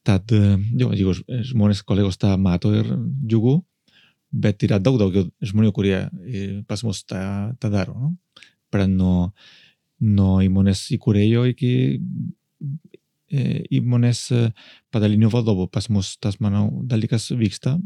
Tad, 0.04 0.34
jo, 0.36 0.90
jeigu 0.92 1.14
žmonės, 1.48 1.84
kolegos 1.88 2.20
tą 2.20 2.34
mato 2.36 2.74
ir 2.76 2.90
džiugu, 3.24 3.62
bet 4.34 4.66
yra 4.68 4.80
daug 4.84 4.98
daugiau 5.00 5.30
žmonių, 5.46 5.72
kurie 5.76 6.00
pas 6.68 6.84
mus 6.84 7.04
tą, 7.08 7.22
tą 7.62 7.70
daro. 7.72 7.96
No? 7.96 8.42
Pradant 8.74 8.98
nuo, 9.00 9.18
nuo 10.04 10.42
įmonės 10.44 10.90
įkūrėjo 10.98 11.46
iki 11.54 11.72
įmonės 13.80 14.26
padalinio 14.94 15.30
vadovo. 15.34 15.68
Pas 15.72 15.88
mus 15.90 16.16
tas, 16.22 16.40
manau, 16.44 16.68
dalykas 16.90 17.32
vyksta 17.38 17.78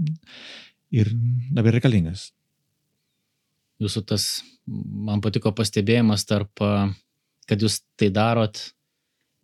ir 0.92 1.12
labai 1.56 1.78
reikalingas 1.78 2.32
jūsų 3.82 4.04
tas, 4.10 4.28
man 4.68 5.22
patiko 5.24 5.52
pastebėjimas 5.56 6.26
tarp, 6.28 6.52
kad 7.48 7.64
jūs 7.64 7.82
tai 8.00 8.10
darot 8.14 8.60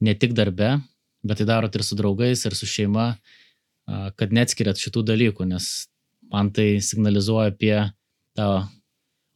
ne 0.04 0.16
tik 0.20 0.34
darbe, 0.38 0.76
bet 1.24 1.40
tai 1.40 1.48
darot 1.48 1.76
ir 1.76 1.86
su 1.86 1.98
draugais, 2.00 2.44
ir 2.46 2.58
su 2.58 2.68
šeima, 2.70 3.14
kad 4.20 4.34
neatskiriat 4.36 4.80
šitų 4.80 5.06
dalykų, 5.12 5.48
nes 5.48 5.88
man 6.34 6.52
tai 6.56 6.82
signalizuoja 6.84 7.54
apie 7.54 7.76
tą 8.38 8.50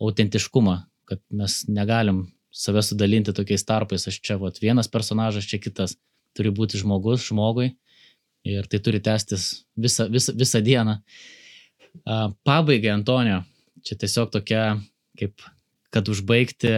autentiškumą, 0.01 0.79
kad 1.07 1.21
mes 1.33 1.61
negalim 1.69 2.25
save 2.51 2.81
sudalinti 2.83 3.35
tokiais 3.35 3.63
tarpais, 3.67 4.07
aš 4.09 4.19
čia 4.23 4.37
vat, 4.41 4.59
vienas 4.63 4.89
personažas, 4.89 5.47
čia 5.47 5.59
kitas, 5.61 5.95
turi 6.35 6.51
būti 6.53 6.79
žmogus 6.81 7.27
žmogui 7.29 7.71
ir 8.47 8.67
tai 8.69 8.79
turi 8.83 8.99
tęstis 9.03 9.65
visą, 9.77 10.07
visą, 10.11 10.33
visą 10.37 10.61
dieną. 10.63 10.99
Pabaigai, 12.47 12.91
Antonio, 12.93 13.41
čia 13.85 13.97
tiesiog 13.99 14.31
tokia, 14.33 14.63
kaip, 15.19 15.41
kad 15.93 16.09
užbaigti 16.11 16.73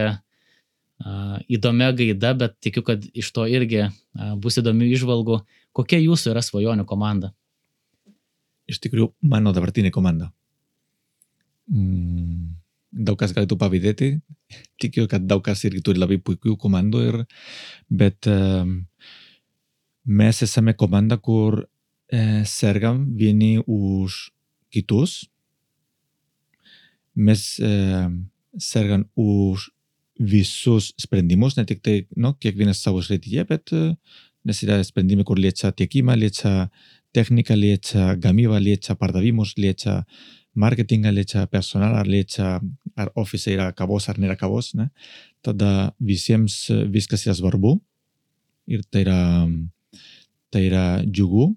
įdomia 1.50 1.90
gaida, 1.96 2.34
bet 2.36 2.58
tikiu, 2.60 2.84
kad 2.84 3.04
iš 3.16 3.30
to 3.32 3.46
irgi 3.48 3.86
bus 4.40 4.60
įdomių 4.60 4.90
išvalgų. 4.94 5.40
Kokia 5.76 6.00
jūsų 6.02 6.34
yra 6.34 6.42
svajonių 6.44 6.84
komanda? 6.88 7.32
Iš 8.70 8.80
tikrųjų, 8.84 9.12
mano 9.26 9.54
dabartinė 9.54 9.90
komanda. 9.94 10.28
Mm, 11.70 12.56
daug 12.90 13.18
kas 13.18 13.32
galėtų 13.34 13.56
pavydėti, 13.58 14.10
tikiu, 14.82 15.06
kad 15.10 15.26
daug 15.30 15.42
kas 15.46 15.62
irgi 15.66 15.82
turi 15.86 16.02
labai 16.02 16.18
puikių 16.22 16.56
komandų, 16.60 17.02
ir, 17.06 17.18
bet 17.90 18.28
um, 18.30 18.80
mes 20.04 20.42
esame 20.46 20.74
komanda, 20.78 21.18
kur 21.18 21.62
eh, 22.12 22.42
sergam 22.46 23.04
vieni 23.16 23.58
už 23.62 24.28
kitus, 24.72 25.24
mes 27.14 27.44
e, 27.60 27.70
sergam 28.58 29.06
už 29.18 29.70
visus 30.20 30.92
sprendimus, 31.00 31.56
ne 31.56 31.64
tik 31.68 31.80
tai, 31.84 32.04
nu, 32.16 32.34
kiekvienas 32.36 32.82
savo 32.84 33.02
srityje, 33.04 33.44
bet 33.48 33.72
e, 33.76 33.94
nes 34.44 34.62
yra 34.64 34.80
sprendimai, 34.84 35.24
kur 35.28 35.40
liečia 35.40 35.72
tiekimą, 35.76 36.16
liečia 36.16 36.68
techniką, 37.16 37.56
liečia 37.56 38.14
gamybą, 38.20 38.60
liečia 38.62 38.96
pardavimus, 39.00 39.56
liečia 39.58 40.04
marketingą, 40.54 41.12
liečia 41.14 41.46
personalą, 41.50 42.02
liečia 42.06 42.58
ar 42.98 43.12
ofise 43.18 43.52
yra 43.54 43.70
kavos 43.76 44.08
ar 44.10 44.18
nėra 44.20 44.36
kavos, 44.38 44.74
ne? 44.74 44.90
tada 45.46 45.92
visiems 46.00 46.66
viskas 46.92 47.24
yra 47.26 47.36
svarbu 47.38 47.78
ir 48.70 48.84
tai 48.90 49.04
yra, 49.06 49.20
tai 50.52 50.66
yra 50.68 50.84
džiugu. 51.06 51.50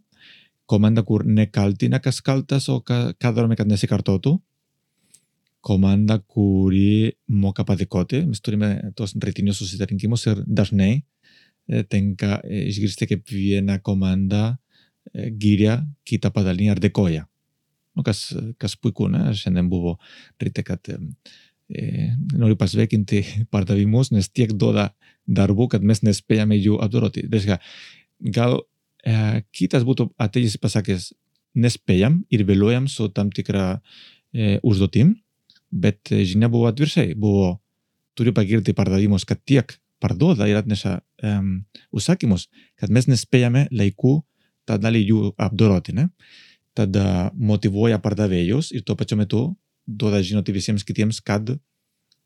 Komanda, 0.70 1.04
kur 1.04 1.26
nekaltina 1.28 2.00
kas 2.00 2.22
kaltas 2.24 2.70
o 2.72 2.80
ką, 2.82 3.14
ką 3.20 3.34
darome, 3.36 3.58
kad 3.60 3.68
nesikartotų, 3.68 4.38
komanda, 5.64 6.20
kuri 6.20 7.14
moka 7.28 7.66
padėkoti. 7.68 8.24
Mes 8.30 8.44
turime 8.44 8.76
tos 8.98 9.16
rytinius 9.16 9.60
susitarinkimus 9.64 10.28
ir 10.32 10.44
dažnai 10.48 10.94
tenka 11.92 12.42
išgirsti 12.44 13.08
kaip 13.08 13.30
viena 13.32 13.78
komanda 13.80 14.58
giria 15.14 15.82
kitą 16.08 16.32
padalinį 16.36 16.74
ar 16.74 16.82
dėkoja. 16.84 17.24
Nu, 17.94 18.04
kas, 18.04 18.26
kas 18.58 18.76
puiku, 18.80 19.08
ne? 19.12 19.28
Šiandien 19.38 19.70
buvo 19.70 19.98
ryte, 20.42 20.64
kad 20.66 20.90
e, 20.90 20.98
noriu 22.34 22.58
pasveikinti 22.60 23.22
pardavimus, 23.54 24.12
nes 24.16 24.30
tiek 24.30 24.52
duoda 24.52 24.90
darbų, 25.28 25.70
kad 25.76 25.86
mes 25.86 26.02
nespėjame 26.04 26.58
jų 26.58 26.80
apdoroti. 26.84 27.28
Reiškia, 27.32 27.60
gal 28.34 28.64
e, 29.06 29.44
kitas 29.56 29.86
būtų 29.88 30.10
atėjęs 30.22 30.58
pasakęs, 30.64 31.12
nespėjam 31.54 32.24
ir 32.34 32.46
vėluojam 32.48 32.88
su 32.90 33.10
tam 33.14 33.30
tikra 33.32 33.78
e, 34.34 34.58
užduotim, 34.66 35.16
bet 35.70 36.10
žinia 36.10 36.50
buvo 36.50 36.70
atviršiai. 36.70 37.14
Buvo, 37.20 37.58
turiu 38.18 38.34
pagirti 38.34 38.76
pardavimus, 38.78 39.26
kad 39.26 39.42
tiek 39.46 39.76
parduoda 40.04 40.48
ir 40.50 40.60
atneša 40.60 40.98
um, 41.24 41.52
užsakymus, 41.96 42.50
kad 42.80 42.92
mes 42.94 43.08
nespėjame 43.08 43.68
laiku 43.72 44.20
tą 44.68 44.78
dalį 44.82 45.04
jų 45.08 45.20
apdoroti. 45.42 45.96
Ne? 45.96 46.10
Tada 46.78 47.32
motivuoja 47.38 48.02
pardavėjus 48.04 48.74
ir 48.76 48.84
tuo 48.84 48.98
pačiu 49.00 49.20
metu 49.20 49.44
duoda 49.88 50.22
žinoti 50.24 50.56
visiems 50.56 50.86
kitiems, 50.88 51.22
kad 51.24 51.54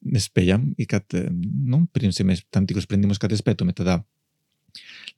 nespėjam 0.06 0.72
ir 0.78 0.90
kad, 0.90 1.06
nu, 1.14 1.86
priimsime 1.94 2.38
tam 2.54 2.68
tikrus 2.70 2.86
sprendimus, 2.86 3.20
kad 3.22 3.34
spėtume. 3.34 3.74
Tada 3.78 4.00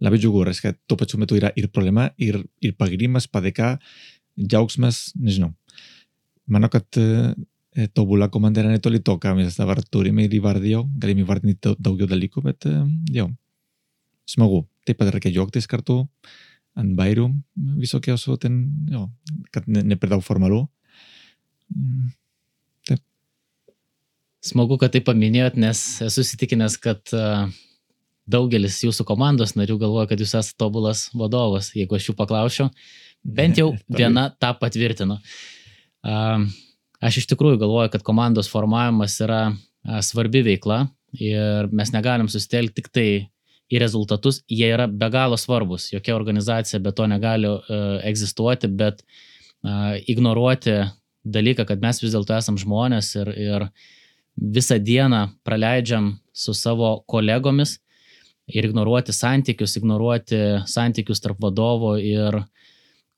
labai 0.03 0.19
džiugu, 0.21 0.45
kad 0.63 0.77
tuo 0.87 0.97
pačiu 0.97 1.19
metu 1.19 1.37
yra 1.37 1.51
ir 1.55 1.69
problema, 1.73 2.09
ir, 2.17 2.41
ir 2.61 2.75
pagirimas, 2.79 3.27
padėka, 3.27 3.77
džiaugsmas, 4.39 5.09
nežinau. 5.19 5.53
Manau, 6.49 6.69
kad 6.73 6.87
E, 7.79 7.87
tobulą 7.87 8.29
komanderą 8.29 8.69
netoli 8.73 8.99
to, 8.99 9.13
ką 9.21 9.35
mes 9.37 9.55
dabar 9.59 9.79
turime 9.93 10.25
ir 10.25 10.33
įvardėjau, 10.39 10.83
galim 10.99 11.21
įvardinti 11.21 11.75
daugiau 11.77 12.09
dalykų, 12.09 12.41
bet 12.47 12.65
jau, 13.13 13.27
smagu. 14.25 14.63
Taip 14.87 14.97
pat 14.97 15.11
reikia 15.13 15.29
džiaugtis 15.35 15.69
kartu 15.69 15.99
ant 16.79 16.95
bairių 16.97 17.27
visokiausių 17.77 18.37
ten, 18.41 18.57
jo, 18.89 19.05
kad 19.53 19.67
ne, 19.69 19.83
ne 19.85 19.97
per 19.99 20.09
daug 20.09 20.23
formalu. 20.25 20.63
Mm, 21.75 22.09
taip. 22.89 23.03
Smagu, 24.49 24.79
kad 24.81 24.95
tai 24.95 25.03
paminėjot, 25.05 25.59
nes 25.61 25.83
esu 26.07 26.25
įsitikinęs, 26.25 26.79
kad 26.81 27.13
uh, 27.13 27.45
daugelis 28.29 28.79
jūsų 28.85 29.05
komandos 29.07 29.55
narių 29.57 29.79
galvoja, 29.81 30.09
kad 30.11 30.21
jūs 30.21 30.35
esate 30.37 30.57
tobulas 30.61 31.07
vadovas, 31.17 31.71
jeigu 31.77 31.97
aš 31.97 32.11
jų 32.11 32.17
paklausiu. 32.19 32.69
Bent 33.23 33.59
jau 33.59 33.73
viena 33.99 34.29
tą 34.39 34.53
patvirtino. 34.59 35.19
Aš 36.99 37.21
iš 37.21 37.29
tikrųjų 37.31 37.59
galvoju, 37.63 37.91
kad 37.95 38.05
komandos 38.07 38.51
formavimas 38.51 39.17
yra 39.23 39.41
svarbi 40.05 40.43
veikla 40.45 40.85
ir 41.19 41.69
mes 41.73 41.91
negalim 41.95 42.29
susitelkti 42.29 42.81
tik 42.81 42.89
tai 42.93 43.09
į 43.69 43.81
rezultatus, 43.81 44.41
jie 44.49 44.67
yra 44.73 44.87
be 44.89 45.09
galo 45.13 45.37
svarbus. 45.37 45.91
Jokia 45.93 46.15
organizacija 46.17 46.79
be 46.81 46.93
to 46.95 47.05
negali 47.09 47.49
uh, 47.49 47.99
egzistuoti, 48.05 48.67
bet 48.67 49.03
uh, 49.03 49.93
ignoruoti 50.09 50.79
dalyką, 51.29 51.67
kad 51.69 51.83
mes 51.83 52.01
vis 52.01 52.15
dėlto 52.15 52.33
esam 52.37 52.57
žmonės 52.57 53.11
ir, 53.19 53.29
ir 53.37 53.67
visą 54.39 54.79
dieną 54.81 55.27
praleidžiam 55.45 56.15
su 56.33 56.55
savo 56.57 56.95
kolegomis 57.09 57.77
ir 58.49 58.65
ignoruoti 58.65 59.13
santykius, 59.15 59.77
ignoruoti 59.79 60.39
santykius 60.69 61.21
tarp 61.23 61.39
vadovo 61.43 61.95
ir 62.01 62.41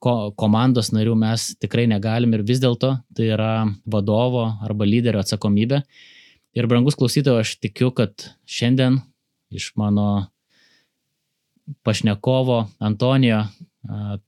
ko, 0.02 0.32
komandos 0.38 0.92
narių 0.92 1.16
mes 1.18 1.52
tikrai 1.62 1.86
negalim 1.90 2.34
ir 2.36 2.44
vis 2.46 2.60
dėlto 2.62 2.94
tai 3.16 3.30
yra 3.34 3.52
vadovo 3.86 4.44
arba 4.64 4.88
lyderio 4.88 5.22
atsakomybė. 5.22 5.82
Ir 6.52 6.68
brangus 6.68 6.98
klausytojai, 7.00 7.46
aš 7.46 7.56
tikiu, 7.64 7.88
kad 7.96 8.28
šiandien 8.44 9.00
iš 9.52 9.70
mano 9.80 10.28
pašnekovo 11.86 12.66
Antonijo 12.82 13.46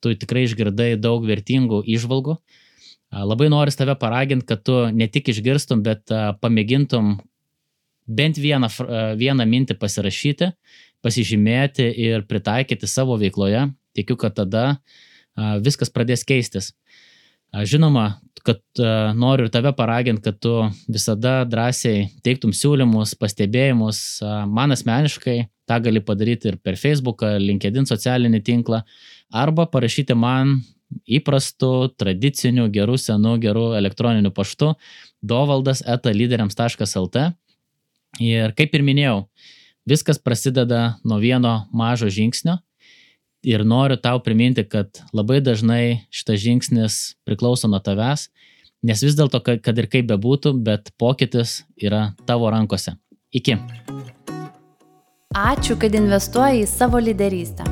tu 0.01 0.15
tikrai 0.19 0.47
išgirdai 0.49 0.95
daug 0.99 1.27
vertingų 1.27 1.83
išvalgų. 1.97 2.39
Labai 3.15 3.47
noriu 3.53 3.75
tave 3.77 3.95
paraginti, 3.99 4.47
kad 4.49 4.65
tu 4.67 4.79
ne 4.91 5.07
tik 5.07 5.29
išgirstum, 5.31 5.85
bet 5.87 6.11
pamėgintum 6.43 7.19
bent 8.05 8.41
vieną, 8.41 8.69
vieną 9.21 9.47
mintį 9.47 9.77
pasirašyti, 9.79 10.51
pasižymėti 11.05 11.87
ir 12.09 12.25
pritaikyti 12.29 12.89
savo 12.91 13.19
veikloje. 13.21 13.69
Tikiu, 13.95 14.17
kad 14.19 14.35
tada 14.41 14.65
viskas 15.63 15.93
pradės 15.93 16.25
keistis. 16.27 16.73
Žinoma, 17.55 18.17
kad 18.45 18.61
noriu 19.15 19.47
ir 19.47 19.53
tave 19.55 19.71
paraginti, 19.77 20.25
kad 20.27 20.41
tu 20.43 20.57
visada 20.91 21.45
drąsiai 21.47 22.09
teiktum 22.27 22.53
siūlymus, 22.57 23.15
pastebėjimus. 23.21 23.99
Man 24.51 24.75
asmeniškai 24.75 25.37
tą 25.71 25.79
gali 25.85 26.03
padaryti 26.05 26.51
ir 26.51 26.59
per 26.61 26.77
Facebooką, 26.81 27.37
LinkedIn 27.41 27.87
socialinį 27.89 28.43
tinklą, 28.45 28.83
arba 29.33 29.69
parašyti 29.71 30.17
man 30.19 30.59
įprastu, 31.11 31.71
tradiciniu, 31.99 32.69
geru, 32.75 32.99
senu, 33.01 33.37
geru 33.43 33.71
elektroniniu 33.79 34.31
paštu 34.35 34.75
dovaldas 35.25 35.83
etalyderiams.lt. 35.87 37.25
Ir 38.23 38.55
kaip 38.55 38.77
ir 38.77 38.85
minėjau, 38.87 39.25
viskas 39.89 40.19
prasideda 40.19 40.97
nuo 41.05 41.19
vieno 41.19 41.67
mažo 41.73 42.09
žingsnio. 42.09 42.59
Ir 43.45 43.65
noriu 43.69 43.99
tau 44.01 44.23
priminti, 44.25 44.65
kad 44.65 45.03
labai 45.13 45.43
dažnai 45.45 46.07
šitas 46.09 46.41
žingsnis 46.41 46.95
priklauso 47.29 47.69
nuo 47.69 47.81
tavęs, 47.85 48.31
nes 48.85 49.05
vis 49.05 49.17
dėlto, 49.19 49.43
kad 49.61 49.79
ir 49.79 49.89
kaip 49.93 50.09
bebūtų, 50.09 50.55
bet 50.65 50.89
pokytis 51.01 51.63
yra 51.77 52.15
tavo 52.25 52.49
rankose. 52.53 52.97
Iki. 53.35 53.59
Ačiū, 55.35 55.77
kad 55.77 55.93
investuoji 55.99 56.63
į 56.63 56.69
savo 56.71 57.01
lyderystę. 57.03 57.67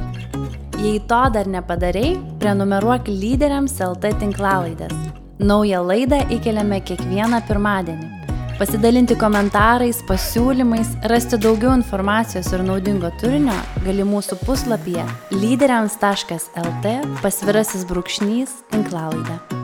Jei 0.83 0.99
to 1.07 1.21
dar 1.31 1.47
nepadarai, 1.47 2.17
prenumeruok 2.43 3.07
lyderiams 3.07 3.79
LT 3.87 4.17
tinklalaidės. 4.25 4.97
Naują 5.39 5.85
laidą 5.87 6.25
įkeliame 6.35 6.83
kiekvieną 6.83 7.39
pirmadienį. 7.47 8.22
Pasidalinti 8.63 9.17
komentarais, 9.19 10.05
pasiūlymais, 10.07 10.93
rasti 11.11 11.35
daugiau 11.43 11.73
informacijos 11.75 12.53
ir 12.55 12.63
naudingo 12.63 13.11
turinio 13.19 13.57
gali 13.83 14.07
mūsų 14.07 14.39
puslapyje 14.45 15.03
lyderiams.lt 15.35 16.95
pasvirasis 17.25 17.83
brūkšnys 17.91 18.55
tinklalaidė. 18.71 19.62